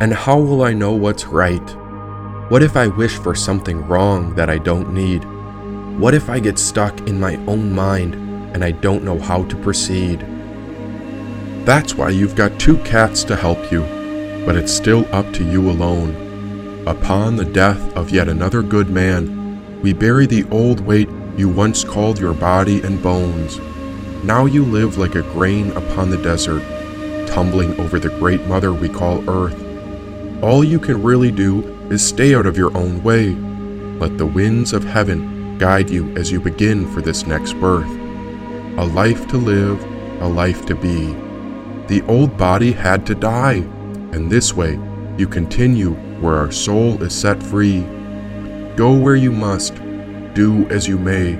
And 0.00 0.12
how 0.12 0.38
will 0.38 0.62
I 0.62 0.72
know 0.72 0.92
what's 0.92 1.26
right? 1.26 1.76
What 2.50 2.64
if 2.64 2.76
I 2.76 2.88
wish 2.88 3.16
for 3.18 3.36
something 3.36 3.86
wrong 3.86 4.34
that 4.34 4.50
I 4.50 4.58
don't 4.58 4.92
need? 4.92 5.24
What 5.98 6.14
if 6.14 6.28
I 6.28 6.40
get 6.40 6.58
stuck 6.58 6.98
in 7.06 7.20
my 7.20 7.36
own 7.46 7.72
mind 7.72 8.14
and 8.54 8.64
I 8.64 8.72
don't 8.72 9.04
know 9.04 9.18
how 9.18 9.44
to 9.44 9.56
proceed? 9.56 10.26
That's 11.64 11.94
why 11.94 12.08
you've 12.08 12.34
got 12.34 12.58
two 12.58 12.78
cats 12.78 13.22
to 13.24 13.36
help 13.36 13.70
you, 13.70 13.82
but 14.44 14.56
it's 14.56 14.72
still 14.72 15.06
up 15.14 15.32
to 15.34 15.44
you 15.44 15.70
alone. 15.70 16.84
Upon 16.88 17.36
the 17.36 17.44
death 17.44 17.80
of 17.96 18.10
yet 18.10 18.28
another 18.28 18.62
good 18.62 18.90
man, 18.90 19.80
we 19.80 19.92
bury 19.92 20.26
the 20.26 20.44
old 20.50 20.80
weight 20.80 21.08
you 21.36 21.48
once 21.48 21.84
called 21.84 22.18
your 22.18 22.34
body 22.34 22.80
and 22.80 23.00
bones. 23.00 23.60
Now 24.24 24.46
you 24.46 24.64
live 24.64 24.98
like 24.98 25.14
a 25.14 25.22
grain 25.22 25.70
upon 25.72 26.10
the 26.10 26.16
desert, 26.16 26.62
tumbling 27.28 27.78
over 27.78 27.98
the 27.98 28.16
great 28.18 28.44
mother 28.46 28.72
we 28.72 28.88
call 28.88 29.28
Earth. 29.30 29.60
All 30.42 30.64
you 30.64 30.80
can 30.80 31.02
really 31.02 31.30
do 31.30 31.62
is 31.90 32.04
stay 32.04 32.34
out 32.34 32.46
of 32.46 32.56
your 32.56 32.76
own 32.76 33.02
way. 33.04 33.30
Let 34.00 34.18
the 34.18 34.26
winds 34.26 34.72
of 34.72 34.82
heaven 34.82 35.31
guide 35.62 35.88
you 35.88 36.12
as 36.16 36.32
you 36.32 36.40
begin 36.40 36.92
for 36.92 37.00
this 37.00 37.24
next 37.24 37.52
birth. 37.60 37.88
A 38.78 38.84
life 38.84 39.28
to 39.28 39.36
live, 39.36 39.80
a 40.20 40.26
life 40.26 40.66
to 40.66 40.74
be. 40.74 41.14
The 41.86 42.02
old 42.08 42.36
body 42.36 42.72
had 42.72 43.06
to 43.06 43.14
die, 43.14 43.62
and 44.10 44.28
this 44.28 44.54
way 44.54 44.76
you 45.16 45.28
continue 45.28 45.92
where 46.20 46.34
our 46.34 46.50
soul 46.50 47.00
is 47.00 47.14
set 47.14 47.40
free. 47.40 47.82
Go 48.74 48.92
where 48.92 49.14
you 49.14 49.30
must, 49.30 49.76
do 50.34 50.66
as 50.68 50.88
you 50.88 50.98
may. 50.98 51.36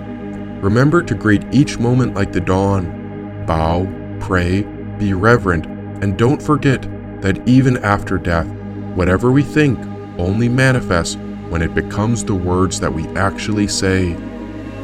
Remember 0.60 1.02
to 1.02 1.16
greet 1.16 1.42
each 1.50 1.80
moment 1.80 2.14
like 2.14 2.30
the 2.30 2.40
dawn. 2.40 3.44
Bow, 3.44 3.88
pray, 4.20 4.62
be 5.00 5.14
reverent, 5.14 5.66
and 6.00 6.16
don't 6.16 6.40
forget 6.40 6.82
that 7.22 7.42
even 7.48 7.76
after 7.78 8.18
death, 8.18 8.46
whatever 8.94 9.32
we 9.32 9.42
think 9.42 9.80
only 10.16 10.48
manifests 10.48 11.16
when 11.52 11.60
it 11.60 11.74
becomes 11.74 12.24
the 12.24 12.34
words 12.34 12.80
that 12.80 12.90
we 12.90 13.06
actually 13.08 13.68
say. 13.68 14.14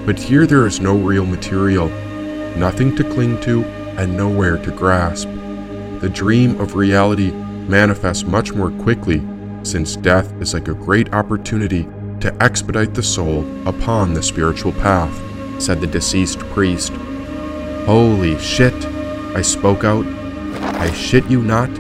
But 0.05 0.19
here 0.19 0.47
there 0.47 0.67
is 0.67 0.81
no 0.81 0.95
real 0.95 1.25
material, 1.25 1.89
nothing 2.59 2.95
to 2.97 3.05
cling 3.05 3.41
to, 3.41 3.65
and 3.97 4.15
nowhere 4.15 4.59
to 4.59 4.71
grasp. 4.73 5.29
The 6.03 6.11
dream 6.13 6.61
of 6.61 6.75
reality 6.75 7.31
manifests 7.31 8.25
much 8.25 8.53
more 8.53 8.71
quickly, 8.71 9.23
since 9.63 9.97
death 9.97 10.31
is 10.43 10.53
like 10.53 10.69
a 10.69 10.75
great 10.75 11.15
opportunity 11.15 11.89
to 12.21 12.37
expedite 12.43 12.93
the 12.93 13.03
soul 13.03 13.47
upon 13.67 14.13
the 14.13 14.23
spiritual 14.23 14.73
path, 14.73 15.63
said 15.63 15.81
the 15.81 15.87
deceased 15.87 16.41
priest. 16.51 16.93
Holy 17.87 18.39
shit! 18.41 18.75
I 19.35 19.41
spoke 19.41 19.85
out. 19.85 20.05
I 20.77 20.93
shit 20.93 21.25
you 21.31 21.41
not, 21.43 21.71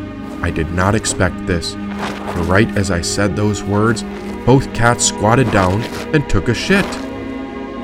I 0.42 0.50
did 0.50 0.70
not 0.72 0.94
expect 0.94 1.46
this. 1.46 1.74
For 1.74 2.42
right 2.44 2.68
as 2.78 2.90
I 2.90 3.02
said 3.02 3.36
those 3.36 3.62
words, 3.62 4.02
both 4.48 4.72
cats 4.72 5.04
squatted 5.04 5.50
down 5.50 5.82
and 6.14 6.26
took 6.26 6.48
a 6.48 6.54
shit. 6.54 6.86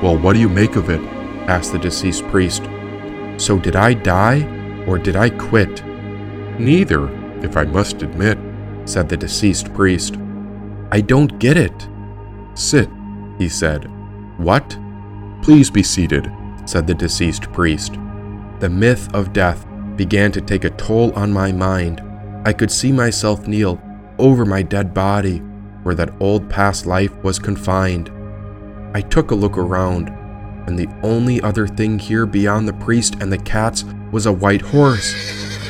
Well, 0.01 0.17
what 0.17 0.33
do 0.33 0.39
you 0.39 0.49
make 0.49 0.75
of 0.75 0.89
it? 0.89 0.99
asked 1.47 1.71
the 1.71 1.77
deceased 1.77 2.23
priest. 2.29 2.63
So 3.37 3.59
did 3.59 3.75
I 3.75 3.93
die, 3.93 4.41
or 4.87 4.97
did 4.97 5.15
I 5.15 5.29
quit? 5.29 5.85
Neither, 6.57 7.07
if 7.45 7.55
I 7.55 7.65
must 7.65 8.01
admit, 8.01 8.39
said 8.85 9.07
the 9.07 9.15
deceased 9.15 9.71
priest. 9.75 10.15
I 10.91 11.01
don't 11.01 11.37
get 11.37 11.55
it. 11.55 11.87
Sit, 12.55 12.89
he 13.37 13.47
said. 13.47 13.83
What? 14.37 14.75
Please 15.43 15.69
be 15.69 15.83
seated, 15.83 16.31
said 16.65 16.87
the 16.87 16.95
deceased 16.95 17.43
priest. 17.53 17.93
The 18.59 18.71
myth 18.71 19.07
of 19.13 19.33
death 19.33 19.67
began 19.97 20.31
to 20.31 20.41
take 20.41 20.63
a 20.63 20.71
toll 20.71 21.13
on 21.13 21.31
my 21.31 21.51
mind. 21.51 22.01
I 22.43 22.53
could 22.53 22.71
see 22.71 22.91
myself 22.91 23.45
kneel 23.47 23.79
over 24.17 24.45
my 24.45 24.63
dead 24.63 24.95
body 24.95 25.43
where 25.85 25.93
that 25.93 26.19
old 26.19 26.49
past 26.49 26.87
life 26.87 27.15
was 27.23 27.37
confined. 27.37 28.11
I 28.95 29.01
took 29.01 29.29
a 29.29 29.35
look 29.35 29.55
around, 29.55 30.09
and 30.65 30.79
the 30.79 30.89
only 31.03 31.39
other 31.41 31.67
thing 31.67 31.99
here 31.99 32.25
beyond 32.25 32.67
the 32.67 32.73
priest 32.73 33.17
and 33.21 33.31
the 33.31 33.37
cats 33.37 33.85
was 34.11 34.25
a 34.25 34.33
white 34.33 34.61
horse. 34.61 35.13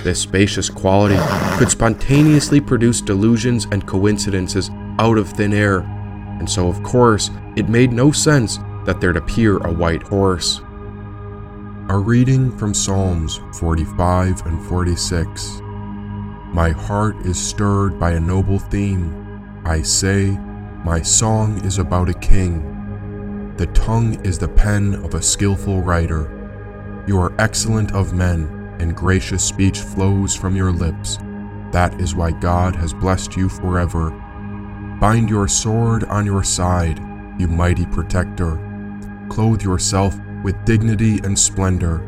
This 0.05 0.21
spacious 0.21 0.69
quality 0.69 1.17
could 1.57 1.69
spontaneously 1.69 2.61
produce 2.61 3.01
delusions 3.01 3.67
and 3.73 3.85
coincidences 3.85 4.69
out 4.99 5.17
of 5.17 5.27
thin 5.31 5.53
air, 5.53 5.79
and 6.39 6.49
so, 6.49 6.69
of 6.69 6.81
course, 6.81 7.29
it 7.57 7.67
made 7.67 7.91
no 7.91 8.13
sense 8.13 8.57
that 8.85 9.01
there'd 9.01 9.17
appear 9.17 9.57
a 9.57 9.73
white 9.73 10.03
horse. 10.03 10.61
A 11.89 11.97
reading 11.97 12.57
from 12.57 12.73
Psalms 12.73 13.41
45 13.59 14.45
and 14.45 14.65
46. 14.67 15.59
My 16.53 16.69
heart 16.69 17.17
is 17.25 17.37
stirred 17.37 17.99
by 17.99 18.11
a 18.11 18.19
noble 18.19 18.59
theme. 18.59 19.24
I 19.65 19.81
say, 19.81 20.37
My 20.83 21.01
song 21.01 21.65
is 21.65 21.79
about 21.79 22.07
a 22.07 22.13
king. 22.13 23.55
The 23.57 23.65
tongue 23.67 24.23
is 24.23 24.37
the 24.37 24.47
pen 24.47 24.93
of 25.03 25.15
a 25.15 25.21
skillful 25.23 25.81
writer. 25.81 27.03
You 27.07 27.19
are 27.19 27.33
excellent 27.39 27.91
of 27.93 28.13
men, 28.13 28.77
and 28.79 28.95
gracious 28.95 29.43
speech 29.43 29.79
flows 29.79 30.35
from 30.35 30.55
your 30.55 30.71
lips. 30.71 31.17
That 31.71 31.99
is 31.99 32.13
why 32.13 32.31
God 32.31 32.75
has 32.75 32.93
blessed 32.93 33.35
you 33.35 33.49
forever. 33.49 34.11
Bind 35.01 35.31
your 35.31 35.47
sword 35.47 36.03
on 36.05 36.27
your 36.27 36.43
side, 36.43 36.99
you 37.39 37.47
mighty 37.47 37.87
protector. 37.87 38.61
Clothe 39.29 39.63
yourself 39.63 40.15
with 40.43 40.63
dignity 40.65 41.17
and 41.23 41.37
splendor, 41.37 42.03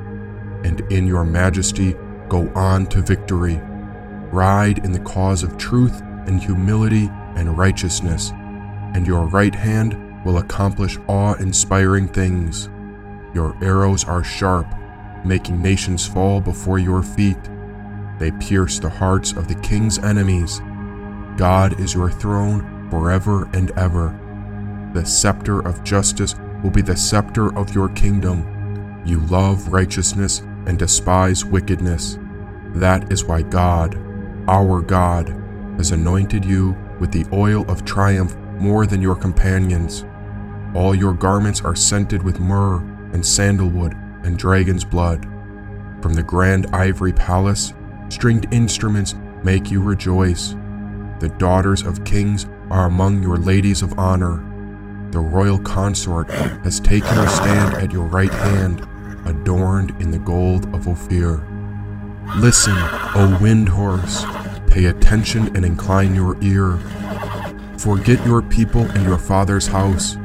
and 0.63 0.81
in 0.91 1.07
your 1.07 1.23
majesty 1.23 1.95
go 2.29 2.51
on 2.53 2.85
to 2.87 3.01
victory. 3.01 3.59
Ride 4.31 4.85
in 4.85 4.91
the 4.91 4.99
cause 4.99 5.41
of 5.41 5.57
truth 5.57 6.01
and 6.27 6.39
humility 6.39 7.09
and 7.37 7.57
righteousness, 7.57 8.31
and 8.93 9.07
your 9.07 9.25
right 9.27 9.55
hand 9.55 10.25
will 10.25 10.39
accomplish 10.39 10.97
awe 11.07 11.35
inspiring 11.35 12.07
things. 12.07 12.69
Your 13.33 13.55
arrows 13.63 14.03
are 14.03 14.23
sharp, 14.23 14.67
making 15.23 15.61
nations 15.61 16.05
fall 16.05 16.41
before 16.41 16.79
your 16.79 17.03
feet. 17.03 17.37
They 18.19 18.31
pierce 18.31 18.79
the 18.79 18.89
hearts 18.89 19.31
of 19.33 19.47
the 19.47 19.55
king's 19.55 19.99
enemies. 19.99 20.59
God 21.37 21.79
is 21.79 21.93
your 21.93 22.09
throne 22.09 22.89
forever 22.89 23.47
and 23.53 23.71
ever. 23.71 24.19
The 24.93 25.05
scepter 25.05 25.59
of 25.59 25.83
justice 25.83 26.35
will 26.63 26.71
be 26.71 26.81
the 26.81 26.97
scepter 26.97 27.55
of 27.55 27.75
your 27.75 27.89
kingdom. 27.89 29.03
You 29.05 29.19
love 29.27 29.67
righteousness 29.67 30.39
and 30.65 30.79
despise 30.79 31.45
wickedness. 31.45 32.17
That 32.73 33.11
is 33.11 33.23
why 33.23 33.43
God, 33.43 33.95
our 34.49 34.81
God, 34.81 35.29
has 35.77 35.91
anointed 35.91 36.43
you 36.43 36.75
with 36.99 37.11
the 37.11 37.25
oil 37.33 37.69
of 37.69 37.85
triumph 37.85 38.35
more 38.59 38.85
than 38.85 39.01
your 39.01 39.15
companions. 39.15 40.05
All 40.75 40.93
your 40.93 41.13
garments 41.13 41.61
are 41.61 41.75
scented 41.75 42.23
with 42.23 42.39
myrrh 42.39 42.77
and 43.13 43.25
sandalwood 43.25 43.93
and 44.23 44.37
dragon's 44.37 44.83
blood. 44.83 45.23
From 46.01 46.13
the 46.13 46.23
grand 46.23 46.67
ivory 46.67 47.13
palace, 47.13 47.73
stringed 48.09 48.47
instruments 48.51 49.15
make 49.43 49.71
you 49.71 49.81
rejoice. 49.81 50.55
The 51.19 51.33
daughters 51.37 51.81
of 51.81 52.03
kings 52.03 52.45
are 52.69 52.85
among 52.85 53.23
your 53.23 53.37
ladies 53.37 53.81
of 53.81 53.97
honor. 53.97 54.43
The 55.11 55.19
royal 55.19 55.57
consort 55.59 56.29
has 56.29 56.79
taken 56.79 57.09
her 57.09 57.27
stand 57.27 57.75
at 57.75 57.91
your 57.91 58.05
right 58.05 58.31
hand, 58.31 58.85
adorned 59.25 59.91
in 60.01 60.11
the 60.11 60.19
gold 60.19 60.65
of 60.75 60.87
Ophir. 60.87 61.43
Listen, 62.35 62.75
O 62.75 63.37
wind 63.41 63.69
horse, 63.69 64.23
pay 64.67 64.85
attention 64.85 65.55
and 65.55 65.65
incline 65.65 66.13
your 66.13 66.37
ear. 66.41 66.77
Forget 67.77 68.25
your 68.25 68.41
people 68.41 68.81
and 68.81 69.03
your 69.03 69.17
father's 69.17 69.67
house. 69.67 70.17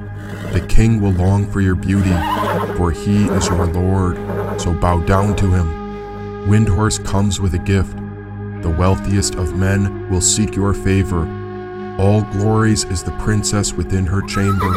The 0.53 0.65
king 0.69 1.01
will 1.01 1.13
long 1.13 1.51
for 1.51 1.61
your 1.61 1.75
beauty, 1.75 2.13
for 2.77 2.91
he 2.91 3.25
is 3.25 3.49
your 3.49 3.67
lord, 3.67 4.17
so 4.61 4.75
bow 4.75 5.01
down 5.01 5.37
to 5.37 5.51
him. 5.51 6.49
Windhorse 6.49 6.99
comes 7.05 7.41
with 7.41 7.55
a 7.55 7.59
gift. 7.59 7.97
The 8.63 8.75
wealthiest 8.79 9.37
of 9.37 9.57
men 9.57 10.11
will 10.11 10.21
seek 10.21 10.55
your 10.55 10.75
favor. 10.75 11.27
All 11.99 12.23
glories 12.23 12.85
is 12.85 13.03
the 13.03 13.17
princess 13.19 13.73
within 13.73 14.07
her 14.07 14.23
chamber. 14.23 14.73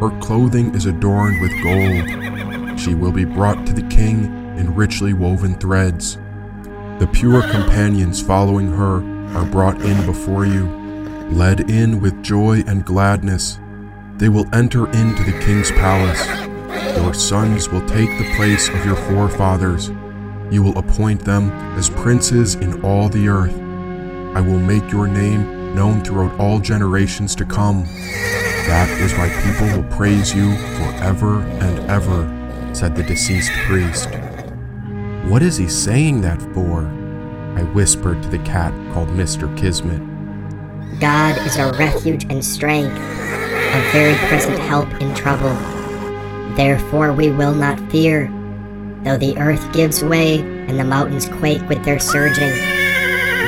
Her 0.00 0.10
clothing 0.20 0.74
is 0.74 0.86
adorned 0.86 1.40
with 1.40 1.52
gold. 1.62 2.78
She 2.78 2.94
will 2.94 3.12
be 3.12 3.24
brought 3.24 3.66
to 3.66 3.72
the 3.72 3.86
king 3.88 4.24
in 4.56 4.74
richly 4.74 5.12
woven 5.12 5.54
threads. 5.54 6.18
The 6.98 7.06
pure 7.08 7.42
companions 7.42 8.22
following 8.22 8.68
her 8.68 9.04
are 9.36 9.44
brought 9.44 9.82
in 9.82 10.06
before 10.06 10.46
you, 10.46 10.66
led 11.30 11.68
in 11.68 12.00
with 12.00 12.22
joy 12.22 12.64
and 12.66 12.86
gladness. 12.86 13.58
They 14.16 14.30
will 14.30 14.46
enter 14.54 14.86
into 14.92 15.22
the 15.24 15.38
king's 15.44 15.70
palace. 15.72 16.26
Your 16.96 17.12
sons 17.12 17.68
will 17.68 17.86
take 17.86 18.08
the 18.16 18.34
place 18.36 18.70
of 18.70 18.86
your 18.86 18.96
forefathers. 18.96 19.90
You 20.50 20.62
will 20.62 20.78
appoint 20.78 21.20
them 21.20 21.50
as 21.76 21.90
princes 21.90 22.54
in 22.54 22.82
all 22.82 23.10
the 23.10 23.28
earth. 23.28 23.54
I 24.34 24.40
will 24.40 24.58
make 24.58 24.90
your 24.90 25.06
name 25.06 25.74
known 25.74 26.02
throughout 26.02 26.40
all 26.40 26.60
generations 26.60 27.34
to 27.34 27.44
come. 27.44 27.84
That 27.84 28.88
is 29.02 29.12
why 29.12 29.28
people 29.44 29.76
will 29.76 29.96
praise 29.96 30.34
you 30.34 30.56
forever 30.78 31.42
and 31.42 31.78
ever, 31.90 32.74
said 32.74 32.96
the 32.96 33.02
deceased 33.02 33.52
priest. 33.66 34.08
What 35.28 35.42
is 35.42 35.56
he 35.56 35.68
saying 35.68 36.20
that 36.20 36.40
for? 36.54 36.86
I 37.56 37.62
whispered 37.74 38.22
to 38.22 38.28
the 38.28 38.38
cat 38.38 38.72
called 38.94 39.08
Mr. 39.08 39.54
Kismet. 39.58 40.00
God 41.00 41.36
is 41.44 41.56
our 41.58 41.76
refuge 41.76 42.22
and 42.30 42.44
strength, 42.44 42.96
a 42.96 43.90
very 43.92 44.14
present 44.28 44.56
help 44.56 44.88
in 45.00 45.12
trouble. 45.16 45.52
Therefore 46.54 47.12
we 47.12 47.32
will 47.32 47.54
not 47.54 47.80
fear, 47.90 48.28
though 49.02 49.16
the 49.16 49.36
earth 49.38 49.72
gives 49.72 50.04
way 50.04 50.38
and 50.38 50.78
the 50.78 50.84
mountains 50.84 51.26
quake 51.26 51.68
with 51.68 51.84
their 51.84 51.98
surging. 51.98 52.54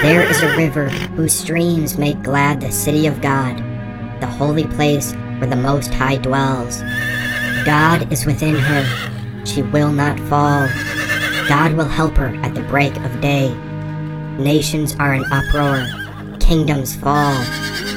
There 0.03 0.29
is 0.29 0.43
a 0.43 0.57
river 0.57 0.89
whose 0.89 1.33
streams 1.33 1.97
make 1.97 2.21
glad 2.25 2.61
the 2.61 2.73
city 2.73 3.07
of 3.07 3.21
God, 3.21 3.57
the 4.21 4.27
holy 4.27 4.67
place 4.67 5.13
where 5.39 5.47
the 5.47 5.55
Most 5.55 5.95
High 5.95 6.17
dwells. 6.17 6.81
God 7.65 8.13
is 8.13 8.27
within 8.27 8.57
her, 8.57 9.45
she 9.47 9.63
will 9.63 9.93
not 9.93 10.19
fall. 10.29 10.69
God 11.49 11.73
will 11.73 11.89
help 11.89 12.15
her 12.17 12.35
at 12.43 12.55
the 12.55 12.61
break 12.61 12.95
of 12.99 13.21
day. 13.23 13.55
Nations 14.37 14.95
are 14.97 15.15
in 15.15 15.25
uproar, 15.33 15.89
kingdoms 16.41 16.95
fall. 16.95 17.43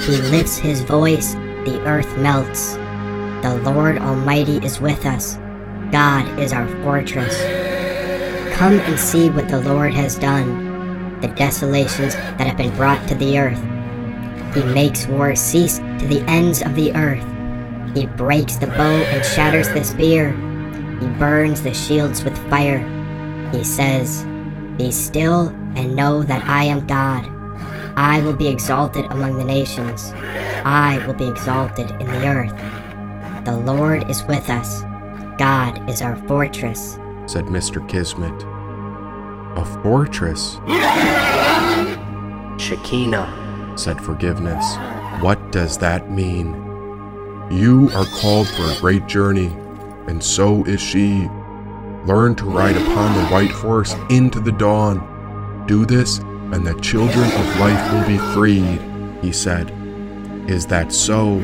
He 0.05 0.15
lifts 0.31 0.57
his 0.57 0.81
voice, 0.81 1.33
the 1.65 1.83
earth 1.85 2.17
melts. 2.17 2.75
The 3.43 3.61
Lord 3.65 3.97
Almighty 3.97 4.65
is 4.65 4.79
with 4.79 5.05
us. 5.05 5.35
God 5.91 6.39
is 6.39 6.53
our 6.53 6.65
fortress. 6.81 7.37
Come 8.55 8.79
and 8.79 8.97
see 8.97 9.29
what 9.29 9.49
the 9.49 9.59
Lord 9.59 9.93
has 9.93 10.17
done, 10.17 11.19
the 11.19 11.27
desolations 11.27 12.15
that 12.15 12.47
have 12.47 12.57
been 12.57 12.73
brought 12.77 13.05
to 13.09 13.15
the 13.15 13.37
earth. 13.37 13.61
He 14.55 14.63
makes 14.73 15.07
war 15.07 15.35
cease 15.35 15.79
to 15.79 16.07
the 16.07 16.23
ends 16.25 16.61
of 16.61 16.75
the 16.75 16.95
earth. 16.95 17.25
He 17.93 18.05
breaks 18.05 18.55
the 18.55 18.67
bow 18.67 19.03
and 19.03 19.25
shatters 19.25 19.67
the 19.67 19.83
spear. 19.83 20.31
He 21.01 21.07
burns 21.19 21.61
the 21.61 21.73
shields 21.73 22.23
with 22.23 22.37
fire. 22.49 22.79
He 23.51 23.63
says, 23.63 24.23
Be 24.77 24.91
still 24.91 25.49
and 25.75 25.95
know 25.95 26.23
that 26.23 26.43
I 26.47 26.63
am 26.63 26.87
God. 26.87 27.25
I 27.97 28.21
will 28.21 28.35
be 28.35 28.47
exalted 28.47 29.05
among 29.11 29.37
the 29.37 29.43
nations. 29.43 30.11
I 30.63 31.03
will 31.05 31.13
be 31.13 31.27
exalted 31.27 31.91
in 31.91 32.07
the 32.07 32.27
earth. 32.27 33.45
The 33.45 33.57
Lord 33.57 34.09
is 34.09 34.23
with 34.23 34.49
us. 34.49 34.83
God 35.37 35.89
is 35.89 36.01
our 36.01 36.15
fortress, 36.27 36.99
said 37.25 37.45
Mr. 37.45 37.87
Kismet. 37.89 38.33
A 39.57 39.65
fortress? 39.83 40.59
Shekinah, 42.61 43.73
said 43.75 43.99
Forgiveness. 43.99 44.77
What 45.21 45.51
does 45.51 45.77
that 45.79 46.09
mean? 46.11 46.53
You 47.51 47.89
are 47.95 48.05
called 48.21 48.47
for 48.47 48.63
a 48.71 48.79
great 48.79 49.07
journey, 49.07 49.47
and 50.07 50.23
so 50.23 50.63
is 50.65 50.79
she. 50.79 51.27
Learn 52.05 52.33
to 52.35 52.45
ride 52.45 52.77
upon 52.77 53.15
the 53.15 53.27
white 53.27 53.51
horse 53.51 53.93
into 54.09 54.39
the 54.39 54.51
dawn. 54.51 55.65
Do 55.67 55.85
this, 55.85 56.17
and 56.17 56.65
the 56.65 56.79
children 56.81 57.25
of 57.25 57.59
life 57.59 57.93
will 57.93 58.07
be 58.07 58.17
freed, 58.33 58.81
he 59.21 59.31
said. 59.31 59.71
Is 60.49 60.65
that 60.67 60.91
so? 60.91 61.35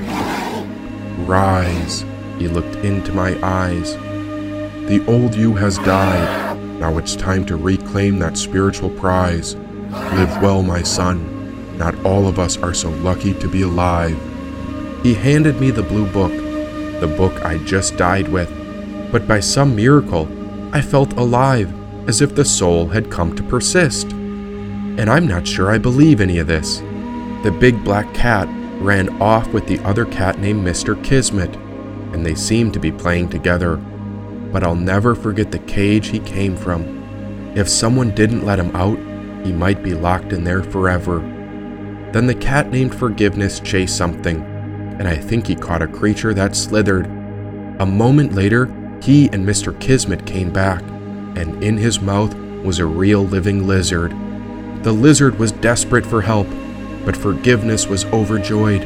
Rise. 1.26 2.04
He 2.40 2.48
looked 2.48 2.76
into 2.78 3.14
my 3.14 3.38
eyes. 3.44 3.94
The 4.88 5.04
old 5.08 5.36
you 5.36 5.54
has 5.54 5.78
died. 5.80 6.58
Now 6.80 6.98
it's 6.98 7.16
time 7.16 7.46
to 7.46 7.56
reclaim 7.56 8.18
that 8.20 8.38
spiritual 8.38 8.90
prize. 8.90 9.56
Live 9.56 10.42
well, 10.42 10.64
my 10.64 10.82
son. 10.82 11.78
Not 11.78 11.96
all 12.04 12.28
of 12.28 12.40
us 12.40 12.58
are 12.58 12.74
so 12.74 12.90
lucky 12.90 13.36
to 13.36 13.48
be 13.48 13.62
alive. 13.62 14.18
He 15.04 15.14
handed 15.14 15.62
me 15.62 15.70
the 15.70 15.84
blue 15.84 16.08
book, 16.12 16.32
the 17.00 17.14
book 17.16 17.46
I 17.46 17.60
just 17.60 17.96
died 17.96 18.28
with. 18.28 18.52
But 19.12 19.28
by 19.28 19.40
some 19.40 19.76
miracle, 19.76 20.28
I 20.74 20.82
felt 20.82 21.14
alive, 21.14 21.74
as 22.10 22.22
if 22.22 22.36
the 22.36 22.46
soul 22.46 22.88
had 22.88 23.12
come 23.12 23.36
to 23.36 23.44
persist. 23.44 24.12
And 24.12 25.10
I'm 25.10 25.28
not 25.28 25.48
sure 25.48 25.72
I 25.72 25.78
believe 25.78 26.20
any 26.20 26.40
of 26.40 26.48
this. 26.48 26.80
The 27.44 27.56
big 27.58 27.84
black 27.84 28.14
cat 28.14 28.48
ran 28.82 29.22
off 29.22 29.48
with 29.54 29.66
the 29.68 29.80
other 29.80 30.06
cat 30.06 30.40
named 30.40 30.66
Mr. 30.66 31.02
Kismet, 31.04 31.56
and 32.14 32.26
they 32.26 32.36
seemed 32.36 32.74
to 32.74 32.80
be 32.80 32.92
playing 32.92 33.30
together. 33.30 33.78
But 33.78 34.64
I'll 34.64 34.76
never 34.76 35.16
forget 35.16 35.52
the 35.52 35.60
cage 35.60 36.08
he 36.08 36.20
came 36.20 36.56
from. 36.56 37.54
If 37.56 37.70
someone 37.70 38.12
didn't 38.12 38.46
let 38.46 38.60
him 38.60 38.76
out, 38.76 39.00
he 39.46 39.52
might 39.54 39.84
be 39.84 39.94
locked 39.94 40.34
in 40.34 40.44
there 40.44 40.64
forever. 40.64 41.20
Then 42.12 42.28
the 42.28 42.36
cat 42.36 42.72
named 42.72 42.96
Forgiveness 42.96 43.60
chased 43.60 43.98
something, 43.98 44.42
and 45.00 45.08
I 45.08 45.16
think 45.16 45.48
he 45.48 45.56
caught 45.56 45.82
a 45.82 45.88
creature 45.88 46.34
that 46.34 46.56
slithered. 46.56 47.06
A 47.80 47.86
moment 47.86 48.34
later, 48.34 48.66
he 49.02 49.28
and 49.30 49.48
Mr. 49.48 49.80
Kismet 49.80 50.26
came 50.26 50.52
back, 50.52 50.82
and 51.36 51.64
in 51.64 51.78
his 51.78 52.02
mouth 52.02 52.34
was 52.64 52.80
a 52.80 52.86
real 52.86 53.24
living 53.24 53.68
lizard. 53.68 54.12
The 54.84 54.92
lizard 54.92 55.40
was 55.40 55.52
desperate 55.52 56.06
for 56.06 56.22
help, 56.22 56.48
but 57.06 57.16
forgiveness 57.16 57.88
was 57.88 58.06
overjoyed. 58.06 58.84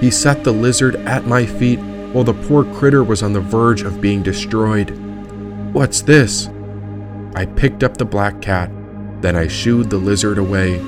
He 0.00 0.10
set 0.10 0.44
the 0.44 0.52
lizard 0.52 0.96
at 0.96 1.26
my 1.26 1.44
feet 1.44 1.78
while 2.12 2.24
the 2.24 2.34
poor 2.34 2.64
critter 2.74 3.04
was 3.04 3.22
on 3.22 3.32
the 3.32 3.40
verge 3.40 3.82
of 3.82 4.00
being 4.00 4.22
destroyed. 4.22 4.90
What's 5.72 6.02
this? 6.02 6.48
I 7.34 7.46
picked 7.46 7.84
up 7.84 7.96
the 7.96 8.04
black 8.04 8.40
cat, 8.40 8.70
then 9.20 9.36
I 9.36 9.46
shooed 9.46 9.90
the 9.90 9.98
lizard 9.98 10.38
away. 10.38 10.78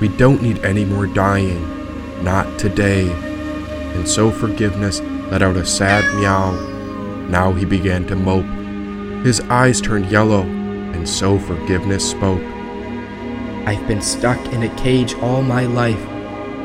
We 0.00 0.08
don't 0.08 0.42
need 0.42 0.64
any 0.64 0.84
more 0.84 1.06
dying. 1.06 2.24
Not 2.24 2.58
today. 2.58 3.10
And 3.10 4.08
so 4.08 4.30
forgiveness 4.30 5.00
let 5.30 5.42
out 5.42 5.56
a 5.56 5.66
sad 5.66 6.04
meow. 6.20 6.71
Now 7.28 7.52
he 7.52 7.64
began 7.64 8.06
to 8.06 8.16
mope. 8.16 8.46
His 9.24 9.40
eyes 9.42 9.80
turned 9.80 10.10
yellow, 10.10 10.42
and 10.42 11.08
so 11.08 11.38
forgiveness 11.38 12.10
spoke. 12.10 12.42
I've 13.64 13.86
been 13.86 14.02
stuck 14.02 14.44
in 14.52 14.64
a 14.64 14.76
cage 14.76 15.14
all 15.14 15.42
my 15.42 15.64
life, 15.66 16.04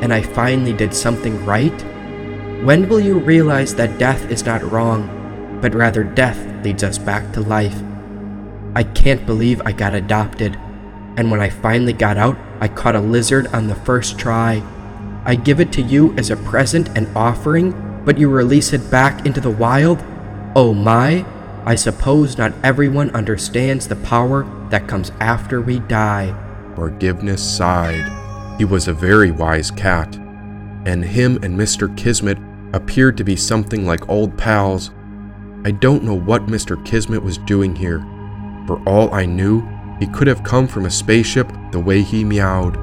and 0.02 0.14
I 0.14 0.22
finally 0.22 0.74
did 0.74 0.94
something 0.94 1.46
right? 1.46 1.82
When 2.64 2.90
will 2.90 3.00
you 3.00 3.20
realize 3.20 3.76
that 3.76 4.00
death 4.00 4.32
is 4.32 4.46
not 4.46 4.72
wrong, 4.72 5.60
but 5.62 5.76
rather 5.76 6.04
death 6.04 6.38
leads 6.64 6.84
us 6.84 6.98
back 6.98 7.32
to 7.34 7.42
life? 7.42 7.80
I 8.76 8.84
can't 8.84 9.26
believe 9.26 9.62
I 9.64 9.72
got 9.72 9.94
adopted, 9.94 10.56
and 11.18 11.32
when 11.32 11.40
I 11.40 11.50
finally 11.50 11.94
got 11.94 12.18
out, 12.18 12.38
I 12.60 12.68
caught 12.68 12.96
a 12.96 13.00
lizard 13.00 13.48
on 13.48 13.68
the 13.68 13.76
first 13.76 14.18
try. 14.18 14.64
I 15.24 15.36
give 15.36 15.60
it 15.60 15.72
to 15.74 15.82
you 15.82 16.14
as 16.18 16.32
a 16.32 16.38
present 16.38 16.90
and 16.96 17.08
offering, 17.16 17.74
but 18.06 18.18
you 18.18 18.30
release 18.30 18.74
it 18.74 18.90
back 18.90 19.26
into 19.26 19.42
the 19.42 19.52
wild? 19.52 20.04
Oh 20.58 20.74
my, 20.74 21.24
I 21.66 21.76
suppose 21.76 22.40
not 22.40 22.52
everyone 22.64 23.12
understands 23.12 23.88
the 23.88 23.96
power 23.98 24.42
that 24.72 24.88
comes 24.88 25.12
after 25.20 25.62
we 25.62 25.78
die. 25.82 26.34
Forgiveness 26.76 27.44
sighed. 27.48 28.58
He 28.58 28.66
was 28.66 28.88
a 28.88 28.94
very 28.94 29.30
wise 29.30 29.70
cat. 29.70 30.16
and 30.88 31.06
him 31.06 31.38
and 31.44 31.56
Mr. 31.56 31.96
Kismet 31.96 32.40
appeared 32.74 33.18
to 33.18 33.24
be 33.24 33.36
something 33.36 33.86
like 33.86 34.10
old 34.10 34.36
pals. 34.36 34.90
I 35.64 35.70
don't 35.70 36.04
know 36.04 36.16
what 36.16 36.48
Mr. 36.48 36.84
Kismet 36.84 37.22
was 37.22 37.38
doing 37.38 37.76
here. 37.76 38.00
For 38.66 38.82
all 38.90 39.14
I 39.14 39.28
knew, 39.28 39.62
he 40.00 40.08
could 40.08 40.26
have 40.26 40.44
come 40.44 40.68
from 40.68 40.88
a 40.88 40.90
spaceship 40.90 41.52
the 41.72 41.80
way 41.80 42.02
he 42.02 42.24
meowed. 42.24 42.78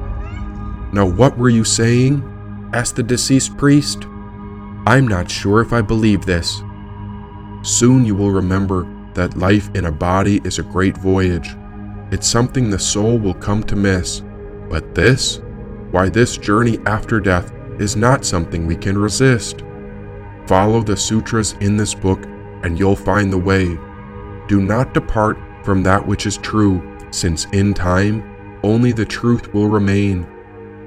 Now, 0.93 1.07
what 1.07 1.37
were 1.37 1.49
you 1.49 1.65
saying? 1.65 2.23
asked 2.73 2.95
the 2.95 3.03
deceased 3.03 3.57
priest. 3.57 4.05
I'm 4.87 5.09
not 5.09 5.29
sure 5.29 5.61
if 5.61 5.73
I 5.73 5.83
believe 5.83 6.25
this. 6.25 6.63
Soon 7.65 8.05
you 8.05 8.15
will 8.15 8.31
remember 8.31 8.87
that 9.15 9.39
life 9.39 9.71
in 9.75 9.87
a 9.87 9.91
body 9.91 10.39
is 10.45 10.59
a 10.59 10.63
great 10.63 10.99
voyage. 10.99 11.57
It's 12.11 12.29
something 12.29 12.69
the 12.69 12.79
soul 12.79 13.19
will 13.19 13.33
come 13.33 13.63
to 13.65 13.75
miss. 13.75 14.23
But 14.69 14.95
this, 14.95 15.41
why, 15.91 16.11
this 16.11 16.37
journey 16.37 16.79
after 16.85 17.21
death 17.21 17.55
is 17.79 17.97
not 17.97 18.27
something 18.27 18.67
we 18.67 18.77
can 18.77 18.99
resist. 18.99 19.65
Follow 20.47 20.83
the 20.83 20.95
sutras 20.95 21.53
in 21.61 21.79
this 21.79 21.95
book, 21.95 22.23
and 22.65 22.79
you'll 22.79 22.97
find 22.97 23.33
the 23.33 23.39
way. 23.39 23.79
Do 24.47 24.61
not 24.61 24.93
depart 24.93 25.39
from 25.65 25.83
that 25.85 26.07
which 26.07 26.27
is 26.27 26.37
true, 26.37 26.83
since 27.11 27.47
in 27.47 27.73
time 27.73 28.59
only 28.63 28.93
the 28.93 29.07
truth 29.07 29.55
will 29.55 29.69
remain. 29.69 30.27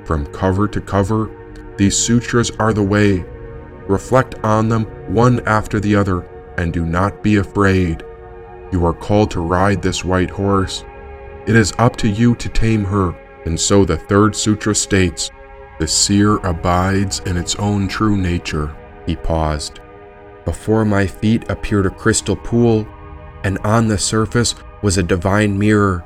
From 0.06 0.28
cover 0.28 0.68
to 0.68 0.80
cover, 0.80 1.32
these 1.76 1.98
sutras 1.98 2.52
are 2.52 2.72
the 2.72 2.84
way. 2.84 3.26
Reflect 3.88 4.36
on 4.44 4.70
them 4.70 4.86
one 5.12 5.40
after 5.48 5.80
the 5.80 5.96
other, 5.96 6.28
and 6.58 6.74
do 6.74 6.86
not 6.86 7.24
be 7.24 7.38
afraid. 7.38 8.04
You 8.72 8.86
are 8.86 8.94
called 8.94 9.32
to 9.32 9.42
ride 9.42 9.82
this 9.82 10.04
white 10.04 10.30
horse. 10.30 10.84
It 11.46 11.56
is 11.56 11.74
up 11.78 11.96
to 11.98 12.10
you 12.10 12.36
to 12.36 12.50
tame 12.50 12.84
her, 12.86 13.16
and 13.46 13.60
so 13.60 13.86
the 13.86 13.98
third 13.98 14.36
sutra 14.36 14.76
states 14.76 15.32
the 15.80 15.88
seer 15.88 16.38
abides 16.38 17.20
in 17.26 17.38
its 17.38 17.56
own 17.56 17.88
true 17.88 18.18
nature. 18.18 18.76
He 19.06 19.16
paused. 19.16 19.80
Before 20.44 20.86
my 20.86 21.06
feet 21.06 21.50
appeared 21.50 21.86
a 21.86 21.92
crystal 21.92 22.36
pool, 22.36 22.88
and 23.44 23.60
on 23.60 23.88
the 23.88 23.98
surface 23.98 24.56
was 24.82 24.98
a 24.98 25.04
divine 25.04 25.58
mirror. 25.58 26.04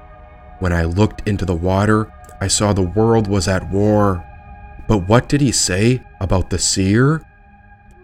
When 0.60 0.74
I 0.74 0.84
looked 0.84 1.28
into 1.28 1.46
the 1.46 1.56
water, 1.56 2.12
I 2.42 2.48
saw 2.48 2.74
the 2.74 2.82
world 2.82 3.28
was 3.28 3.48
at 3.48 3.70
war. 3.70 4.26
But 4.88 5.08
what 5.08 5.30
did 5.30 5.42
he 5.42 5.52
say 5.52 6.04
about 6.20 6.50
the 6.50 6.60
seer? 6.60 7.26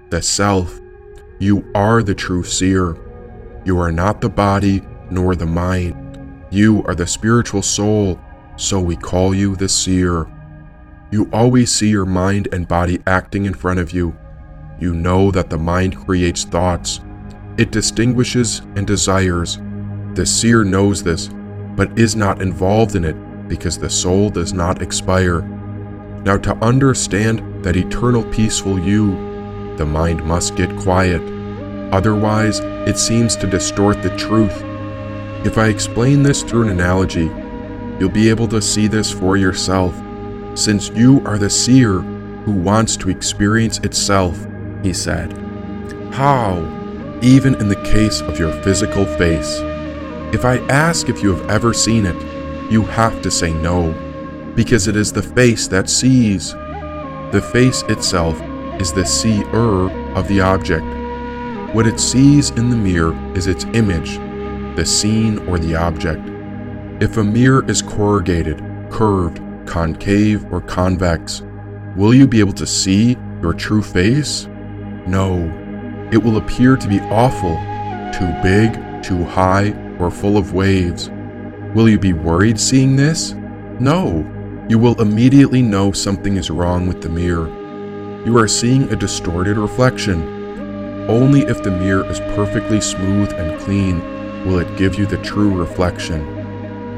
The 0.09 0.21
self. 0.21 0.79
You 1.39 1.69
are 1.75 2.01
the 2.01 2.15
true 2.15 2.43
seer. 2.43 2.97
You 3.63 3.79
are 3.79 3.91
not 3.91 4.21
the 4.21 4.29
body 4.29 4.81
nor 5.11 5.35
the 5.35 5.45
mind. 5.45 5.95
You 6.49 6.83
are 6.85 6.95
the 6.95 7.05
spiritual 7.05 7.61
soul, 7.61 8.19
so 8.55 8.79
we 8.79 8.95
call 8.95 9.35
you 9.35 9.55
the 9.55 9.69
seer. 9.69 10.27
You 11.11 11.29
always 11.31 11.71
see 11.71 11.89
your 11.89 12.05
mind 12.05 12.47
and 12.51 12.67
body 12.67 13.01
acting 13.05 13.45
in 13.45 13.53
front 13.53 13.79
of 13.79 13.91
you. 13.91 14.17
You 14.79 14.93
know 14.93 15.31
that 15.31 15.49
the 15.49 15.57
mind 15.57 15.95
creates 16.05 16.43
thoughts. 16.43 17.01
It 17.57 17.71
distinguishes 17.71 18.59
and 18.75 18.87
desires. 18.87 19.59
The 20.13 20.25
seer 20.25 20.63
knows 20.63 21.03
this, 21.03 21.29
but 21.75 21.97
is 21.99 22.15
not 22.15 22.41
involved 22.41 22.95
in 22.95 23.05
it 23.05 23.15
because 23.47 23.77
the 23.77 23.89
soul 23.89 24.29
does 24.29 24.53
not 24.53 24.81
expire. 24.81 25.41
Now, 26.23 26.37
to 26.37 26.55
understand 26.57 27.63
that 27.63 27.75
eternal 27.75 28.23
peaceful 28.23 28.79
you, 28.79 29.26
the 29.77 29.85
mind 29.85 30.23
must 30.23 30.55
get 30.55 30.75
quiet. 30.77 31.21
Otherwise, 31.93 32.59
it 32.87 32.97
seems 32.97 33.35
to 33.37 33.47
distort 33.47 34.01
the 34.01 34.15
truth. 34.17 34.63
If 35.45 35.57
I 35.57 35.67
explain 35.67 36.23
this 36.23 36.43
through 36.43 36.63
an 36.63 36.69
analogy, 36.69 37.31
you'll 37.99 38.09
be 38.09 38.29
able 38.29 38.47
to 38.49 38.61
see 38.61 38.87
this 38.87 39.11
for 39.11 39.37
yourself 39.37 39.95
since 40.55 40.89
you 40.89 41.21
are 41.25 41.37
the 41.37 41.49
seer 41.49 41.99
who 41.99 42.51
wants 42.51 42.97
to 42.97 43.09
experience 43.09 43.77
itself, 43.79 44.37
he 44.81 44.91
said. 44.91 45.31
How? 46.11 46.57
Even 47.21 47.55
in 47.55 47.67
the 47.67 47.83
case 47.83 48.21
of 48.21 48.39
your 48.39 48.51
physical 48.63 49.05
face. 49.05 49.59
If 50.33 50.45
I 50.45 50.57
ask 50.67 51.09
if 51.09 51.21
you 51.21 51.33
have 51.33 51.49
ever 51.49 51.73
seen 51.73 52.05
it, 52.05 52.15
you 52.71 52.81
have 52.83 53.21
to 53.21 53.31
say 53.31 53.53
no, 53.53 53.93
because 54.55 54.87
it 54.87 54.95
is 54.95 55.13
the 55.13 55.21
face 55.21 55.67
that 55.67 55.89
sees. 55.89 56.51
The 57.31 57.47
face 57.53 57.83
itself 57.83 58.41
is 58.79 58.93
the 58.93 59.05
seer 59.05 59.89
of 60.15 60.27
the 60.27 60.41
object. 60.41 60.85
What 61.73 61.87
it 61.87 61.99
sees 61.99 62.51
in 62.51 62.69
the 62.69 62.75
mirror 62.75 63.13
is 63.35 63.47
its 63.47 63.65
image, 63.73 64.17
the 64.75 64.85
scene 64.85 65.39
or 65.47 65.59
the 65.59 65.75
object. 65.75 66.21
If 67.01 67.17
a 67.17 67.23
mirror 67.23 67.63
is 67.69 67.81
corrugated, 67.81 68.63
curved, 68.89 69.41
concave, 69.65 70.45
or 70.51 70.61
convex, 70.61 71.43
will 71.95 72.13
you 72.13 72.27
be 72.27 72.39
able 72.39 72.53
to 72.53 72.65
see 72.65 73.17
your 73.41 73.53
true 73.53 73.81
face? 73.81 74.47
No. 75.05 75.51
It 76.11 76.17
will 76.17 76.37
appear 76.37 76.77
to 76.77 76.87
be 76.87 76.99
awful, 77.01 77.55
too 78.17 78.31
big, 78.41 79.03
too 79.03 79.23
high, 79.25 79.73
or 79.99 80.09
full 80.09 80.37
of 80.37 80.53
waves. 80.53 81.09
Will 81.73 81.89
you 81.89 81.99
be 81.99 82.13
worried 82.13 82.59
seeing 82.59 82.95
this? 82.95 83.33
No. 83.79 84.25
You 84.69 84.79
will 84.79 84.99
immediately 85.01 85.61
know 85.61 85.91
something 85.91 86.37
is 86.37 86.49
wrong 86.49 86.87
with 86.87 87.01
the 87.01 87.09
mirror. 87.09 87.56
You 88.27 88.37
are 88.39 88.47
seeing 88.49 88.91
a 88.91 88.95
distorted 88.97 89.55
reflection. 89.55 90.21
Only 91.09 91.43
if 91.43 91.63
the 91.63 91.71
mirror 91.71 92.05
is 92.11 92.19
perfectly 92.35 92.81
smooth 92.81 93.31
and 93.31 93.57
clean 93.61 94.01
will 94.43 94.59
it 94.59 94.77
give 94.77 94.99
you 94.99 95.05
the 95.05 95.17
true 95.19 95.57
reflection. 95.57 96.27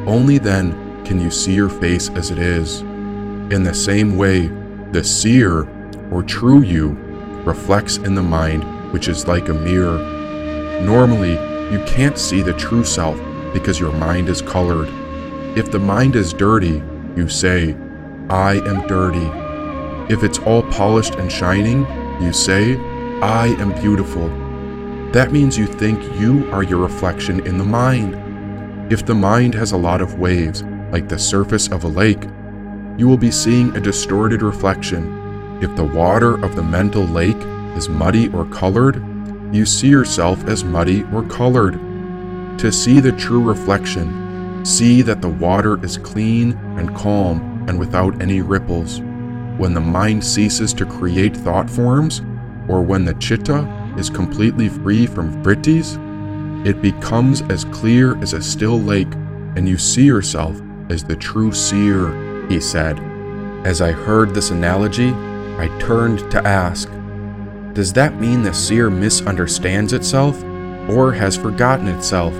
Only 0.07 0.39
then 0.39 0.73
can 1.05 1.19
you 1.19 1.29
see 1.29 1.53
your 1.53 1.69
face 1.69 2.09
as 2.09 2.31
it 2.31 2.39
is. 2.39 2.81
In 2.81 3.61
the 3.61 3.75
same 3.75 4.17
way, 4.17 4.47
the 4.91 5.03
seer, 5.03 5.69
or 6.09 6.23
true 6.23 6.63
you, 6.63 6.97
reflects 7.45 7.97
in 7.97 8.15
the 8.15 8.23
mind, 8.23 8.63
which 8.91 9.07
is 9.07 9.27
like 9.27 9.49
a 9.49 9.53
mirror. 9.53 9.99
Normally, 10.81 11.33
you 11.71 11.83
can't 11.85 12.17
see 12.17 12.41
the 12.41 12.53
true 12.53 12.83
self 12.83 13.19
because 13.53 13.79
your 13.79 13.93
mind 13.93 14.29
is 14.29 14.41
colored. 14.41 14.89
If 15.55 15.69
the 15.69 15.77
mind 15.77 16.15
is 16.15 16.33
dirty, 16.33 16.81
you 17.15 17.29
say, 17.29 17.75
I 18.31 18.53
am 18.65 18.87
dirty. 18.87 19.38
If 20.09 20.23
it's 20.23 20.39
all 20.39 20.63
polished 20.63 21.15
and 21.15 21.31
shining, 21.31 21.85
you 22.19 22.33
say, 22.33 22.77
I 23.21 23.55
am 23.59 23.79
beautiful. 23.79 24.27
That 25.11 25.31
means 25.31 25.55
you 25.55 25.67
think 25.67 26.01
you 26.19 26.49
are 26.51 26.63
your 26.63 26.79
reflection 26.79 27.45
in 27.45 27.59
the 27.59 27.63
mind. 27.63 28.91
If 28.91 29.05
the 29.05 29.13
mind 29.13 29.53
has 29.53 29.71
a 29.71 29.77
lot 29.77 30.01
of 30.01 30.17
waves, 30.17 30.63
like 30.91 31.07
the 31.07 31.19
surface 31.19 31.67
of 31.67 31.83
a 31.83 31.87
lake, 31.87 32.23
you 32.97 33.07
will 33.07 33.17
be 33.17 33.29
seeing 33.29 33.75
a 33.75 33.79
distorted 33.79 34.41
reflection. 34.41 35.59
If 35.61 35.75
the 35.75 35.83
water 35.83 36.43
of 36.43 36.55
the 36.55 36.63
mental 36.63 37.03
lake 37.03 37.37
is 37.77 37.87
muddy 37.87 38.29
or 38.29 38.45
colored, 38.45 38.95
you 39.53 39.63
see 39.63 39.89
yourself 39.89 40.43
as 40.45 40.63
muddy 40.63 41.03
or 41.13 41.21
colored. 41.21 41.73
To 42.57 42.71
see 42.71 42.99
the 42.99 43.11
true 43.11 43.43
reflection, 43.43 44.65
see 44.65 45.03
that 45.03 45.21
the 45.21 45.29
water 45.29 45.83
is 45.85 45.99
clean 45.99 46.53
and 46.79 46.95
calm 46.95 47.65
and 47.69 47.77
without 47.77 48.19
any 48.23 48.41
ripples. 48.41 49.01
When 49.59 49.73
the 49.73 49.81
mind 49.81 50.23
ceases 50.23 50.73
to 50.75 50.85
create 50.85 51.35
thought 51.35 51.69
forms, 51.69 52.21
or 52.69 52.81
when 52.81 53.03
the 53.03 53.13
chitta 53.15 53.67
is 53.97 54.09
completely 54.09 54.69
free 54.69 55.05
from 55.05 55.43
vrittis, 55.43 55.97
it 56.65 56.81
becomes 56.81 57.41
as 57.41 57.65
clear 57.65 58.17
as 58.19 58.31
a 58.31 58.41
still 58.41 58.79
lake, 58.79 59.13
and 59.57 59.67
you 59.67 59.77
see 59.77 60.05
yourself 60.05 60.57
as 60.89 61.03
the 61.03 61.17
true 61.17 61.51
seer, 61.51 62.47
he 62.47 62.61
said. 62.61 62.99
As 63.65 63.81
I 63.81 63.91
heard 63.91 64.33
this 64.33 64.49
analogy, 64.49 65.09
I 65.57 65.67
turned 65.81 66.19
to 66.31 66.47
ask, 66.47 66.89
Does 67.73 67.91
that 67.91 68.17
mean 68.17 68.43
the 68.43 68.53
seer 68.53 68.89
misunderstands 68.89 69.91
itself 69.91 70.41
or 70.87 71.11
has 71.11 71.35
forgotten 71.35 71.89
itself? 71.89 72.33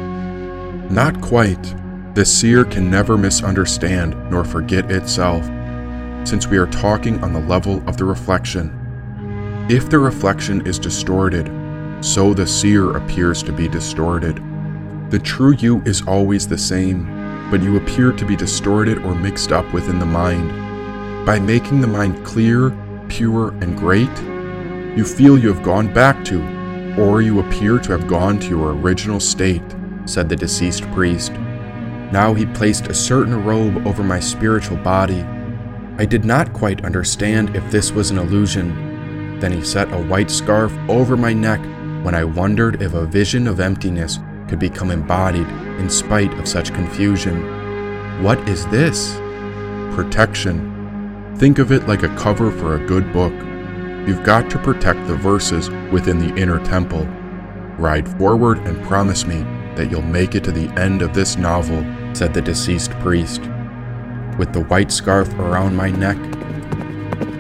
Not 0.89 1.19
quite. 1.19 1.75
The 2.15 2.23
seer 2.23 2.63
can 2.63 2.89
never 2.89 3.17
misunderstand 3.17 4.15
nor 4.31 4.45
forget 4.45 4.89
itself, 4.89 5.45
since 6.23 6.47
we 6.47 6.57
are 6.57 6.67
talking 6.67 7.23
on 7.23 7.33
the 7.33 7.39
level 7.41 7.83
of 7.87 7.97
the 7.97 8.05
reflection. 8.05 8.75
If 9.69 9.89
the 9.89 9.99
reflection 9.99 10.65
is 10.65 10.79
distorted, 10.79 11.49
so 12.01 12.33
the 12.33 12.47
seer 12.47 12.97
appears 12.97 13.43
to 13.43 13.51
be 13.51 13.67
distorted. 13.67 14.41
The 15.11 15.19
true 15.19 15.55
you 15.55 15.81
is 15.81 16.01
always 16.07 16.47
the 16.47 16.57
same, 16.57 17.05
but 17.51 17.61
you 17.61 17.77
appear 17.77 18.11
to 18.11 18.25
be 18.25 18.35
distorted 18.35 18.99
or 18.99 19.15
mixed 19.15 19.51
up 19.51 19.71
within 19.73 19.99
the 19.99 20.05
mind. 20.05 20.49
By 21.25 21.39
making 21.39 21.81
the 21.81 21.87
mind 21.87 22.25
clear, 22.25 22.71
pure, 23.09 23.49
and 23.61 23.77
great, 23.77 24.09
you 24.97 25.03
feel 25.03 25.37
you 25.37 25.53
have 25.53 25.63
gone 25.63 25.93
back 25.93 26.23
to, 26.25 26.41
or 26.99 27.21
you 27.21 27.39
appear 27.39 27.79
to 27.79 27.91
have 27.91 28.07
gone 28.07 28.39
to 28.39 28.49
your 28.49 28.73
original 28.73 29.19
state, 29.19 29.63
said 30.05 30.29
the 30.29 30.35
deceased 30.35 30.83
priest. 30.91 31.31
Now 32.11 32.33
he 32.33 32.45
placed 32.47 32.87
a 32.87 32.93
certain 32.93 33.43
robe 33.43 33.85
over 33.85 34.03
my 34.03 34.19
spiritual 34.19 34.77
body. 34.77 35.25
I 35.99 36.05
did 36.05 36.23
not 36.23 36.53
quite 36.53 36.85
understand 36.85 37.57
if 37.57 37.71
this 37.71 37.91
was 37.91 38.09
an 38.09 38.19
illusion. 38.19 39.39
Then 39.41 39.51
he 39.51 39.61
set 39.61 39.91
a 39.91 40.01
white 40.01 40.31
scarf 40.31 40.71
over 40.87 41.17
my 41.17 41.33
neck 41.33 41.59
when 42.05 42.15
I 42.15 42.23
wondered 42.23 42.81
if 42.81 42.93
a 42.93 43.05
vision 43.05 43.49
of 43.49 43.59
emptiness 43.59 44.17
could 44.47 44.59
become 44.59 44.91
embodied 44.91 45.49
in 45.77 45.89
spite 45.89 46.33
of 46.35 46.47
such 46.47 46.73
confusion. 46.73 48.23
What 48.23 48.39
is 48.47 48.65
this? 48.67 49.13
Protection. 49.93 51.35
Think 51.35 51.59
of 51.59 51.73
it 51.73 51.85
like 51.85 52.03
a 52.03 52.15
cover 52.15 52.49
for 52.49 52.75
a 52.75 52.87
good 52.87 53.11
book. 53.11 53.33
You've 54.07 54.23
got 54.23 54.49
to 54.51 54.59
protect 54.59 55.05
the 55.05 55.17
verses 55.17 55.69
within 55.91 56.17
the 56.17 56.33
inner 56.41 56.63
temple. 56.63 57.03
Ride 57.77 58.07
forward 58.17 58.59
and 58.59 58.81
promise 58.85 59.25
me 59.25 59.41
that 59.75 59.91
you'll 59.91 60.01
make 60.03 60.33
it 60.33 60.45
to 60.45 60.53
the 60.53 60.69
end 60.79 61.01
of 61.01 61.13
this 61.13 61.35
novel, 61.35 61.83
said 62.15 62.33
the 62.33 62.41
deceased 62.41 62.91
priest. 63.01 63.41
With 64.39 64.53
the 64.53 64.63
white 64.63 64.89
scarf 64.89 65.33
around 65.33 65.75
my 65.75 65.89
neck, 65.89 66.17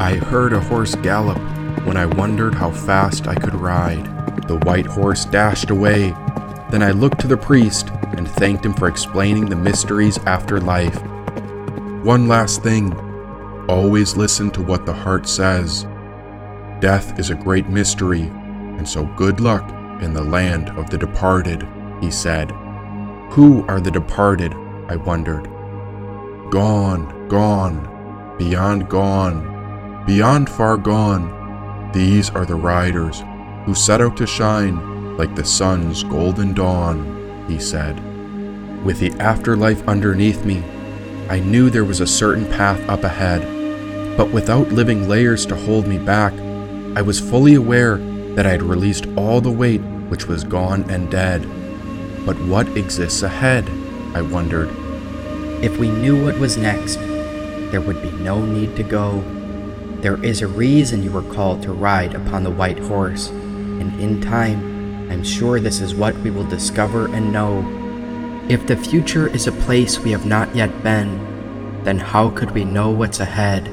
I 0.01 0.15
heard 0.15 0.51
a 0.51 0.59
horse 0.59 0.95
gallop 0.95 1.37
when 1.85 1.95
I 1.95 2.05
wondered 2.05 2.53
how 2.53 2.71
fast 2.71 3.25
I 3.25 3.35
could 3.35 3.55
ride. 3.55 4.05
The 4.49 4.57
white 4.57 4.85
horse 4.85 5.23
dashed 5.23 5.69
away. 5.69 6.13
Then 6.69 6.83
I 6.83 6.91
looked 6.91 7.21
to 7.21 7.27
the 7.27 7.37
priest 7.37 7.89
and 8.17 8.27
thanked 8.29 8.65
him 8.65 8.73
for 8.73 8.89
explaining 8.89 9.45
the 9.45 9.55
mysteries 9.55 10.17
after 10.25 10.59
life. 10.59 11.01
One 12.03 12.27
last 12.27 12.63
thing 12.63 12.93
always 13.69 14.17
listen 14.17 14.51
to 14.51 14.61
what 14.61 14.85
the 14.85 14.91
heart 14.91 15.25
says. 15.25 15.87
Death 16.81 17.17
is 17.17 17.29
a 17.29 17.35
great 17.35 17.69
mystery, 17.69 18.23
and 18.23 18.87
so 18.87 19.05
good 19.15 19.39
luck 19.39 19.63
in 20.01 20.13
the 20.13 20.23
land 20.23 20.67
of 20.71 20.89
the 20.89 20.97
departed, 20.97 21.65
he 22.01 22.11
said. 22.11 22.51
Who 23.31 23.65
are 23.69 23.79
the 23.79 23.89
departed? 23.89 24.53
I 24.89 24.97
wondered. 24.97 25.49
Gone, 26.49 27.27
gone, 27.27 28.35
beyond 28.39 28.89
gone, 28.89 30.03
beyond 30.07 30.49
far 30.49 30.77
gone. 30.77 31.91
These 31.93 32.31
are 32.31 32.45
the 32.45 32.55
riders 32.55 33.21
who 33.65 33.75
set 33.75 34.01
out 34.01 34.17
to 34.17 34.25
shine 34.25 35.15
like 35.15 35.35
the 35.35 35.45
sun's 35.45 36.03
golden 36.03 36.55
dawn, 36.55 37.45
he 37.47 37.59
said. 37.59 38.03
With 38.83 38.99
the 38.99 39.11
afterlife 39.19 39.87
underneath 39.87 40.43
me, 40.43 40.63
I 41.29 41.39
knew 41.39 41.69
there 41.69 41.85
was 41.85 41.99
a 41.99 42.07
certain 42.07 42.47
path 42.47 42.81
up 42.89 43.03
ahead, 43.03 43.41
but 44.17 44.31
without 44.31 44.69
living 44.69 45.07
layers 45.07 45.45
to 45.47 45.55
hold 45.55 45.85
me 45.85 45.99
back, 45.99 46.33
I 46.97 47.03
was 47.03 47.19
fully 47.19 47.53
aware 47.53 47.97
that 48.33 48.47
I 48.47 48.51
had 48.51 48.63
released 48.63 49.05
all 49.15 49.39
the 49.39 49.51
weight 49.51 49.81
which 50.09 50.25
was 50.25 50.43
gone 50.43 50.89
and 50.89 51.11
dead. 51.11 51.43
But 52.25 52.39
what 52.45 52.67
exists 52.75 53.21
ahead? 53.21 53.69
I 54.15 54.23
wondered. 54.23 54.78
If 55.61 55.77
we 55.77 55.89
knew 55.89 56.23
what 56.23 56.39
was 56.39 56.55
next, 56.55 56.95
there 57.71 57.81
would 57.81 58.01
be 58.01 58.11
no 58.11 58.45
need 58.45 58.77
to 58.77 58.83
go. 58.83 59.21
There 59.99 60.23
is 60.23 60.41
a 60.41 60.47
reason 60.47 61.03
you 61.03 61.11
were 61.11 61.33
called 61.33 61.61
to 61.63 61.73
ride 61.73 62.15
upon 62.15 62.43
the 62.43 62.49
white 62.49 62.79
horse, 62.79 63.27
and 63.27 63.99
in 63.99 64.21
time, 64.21 65.11
I'm 65.11 65.21
sure 65.21 65.59
this 65.59 65.81
is 65.81 65.93
what 65.93 66.15
we 66.19 66.31
will 66.31 66.45
discover 66.45 67.13
and 67.13 67.33
know. 67.33 67.65
If 68.47 68.67
the 68.67 68.77
future 68.77 69.27
is 69.27 69.47
a 69.47 69.51
place 69.51 69.99
we 69.99 70.11
have 70.11 70.25
not 70.25 70.55
yet 70.55 70.81
been, 70.81 71.83
then 71.83 71.99
how 71.99 72.29
could 72.29 72.51
we 72.51 72.63
know 72.63 72.89
what's 72.89 73.19
ahead? 73.19 73.65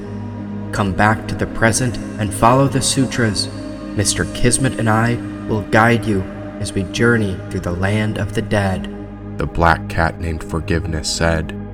Come 0.73 0.93
back 0.93 1.29
to 1.29 1.37
the 1.37 1.47
present 1.47 1.97
and 2.19 2.35
follow 2.35 2.67
the 2.67 2.83
sutras. 2.83 3.47
Mr. 3.95 4.27
Kismet 4.35 4.81
and 4.81 4.91
I 4.91 5.15
will 5.49 5.63
guide 5.63 6.05
you 6.05 6.23
as 6.59 6.73
we 6.73 6.83
journey 6.85 7.39
through 7.49 7.61
the 7.61 7.71
land 7.71 8.19
of 8.19 8.35
the 8.35 8.43
dead. 8.43 8.93
The 9.39 9.47
black 9.47 9.89
cat 9.89 10.21
named 10.21 10.43
Forgiveness 10.43 11.09
said. 11.09 11.66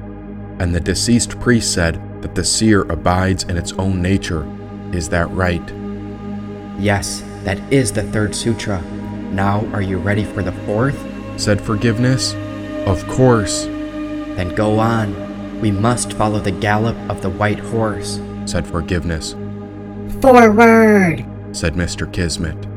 And 0.59 0.75
the 0.75 0.81
deceased 0.81 1.39
priest 1.41 1.73
said 1.73 2.01
that 2.23 2.35
the 2.35 2.45
seer 2.45 2.83
abides 2.83 3.45
in 3.45 3.57
its 3.57 3.73
own 3.73 4.01
nature. 4.01 4.47
Is 4.93 5.09
that 5.09 5.31
right? 5.31 5.63
Yes, 6.79 7.23
that 7.45 7.59
is 7.73 7.93
the 7.93 8.03
third 8.05 8.35
sutra. 8.35 8.81
Now, 9.33 9.67
are 9.73 9.83
you 9.83 9.99
ready 9.99 10.25
for 10.25 10.43
the 10.43 10.53
fourth? 10.53 10.99
said 11.37 11.61
Forgiveness. 11.61 12.35
Of 12.87 13.07
course. 13.09 13.65
Then 13.65 14.55
go 14.55 14.79
on. 14.79 15.61
We 15.61 15.71
must 15.71 16.15
follow 16.15 16.41
the 16.41 16.51
gallop 16.51 16.97
of 17.09 17.23
the 17.23 17.31
white 17.31 17.61
horse, 17.61 18.21
said 18.47 18.67
Forgiveness. 18.67 19.33
Forward, 20.21 21.25
said 21.53 21.75
Mr. 21.75 22.13
Kismet. 22.13 22.72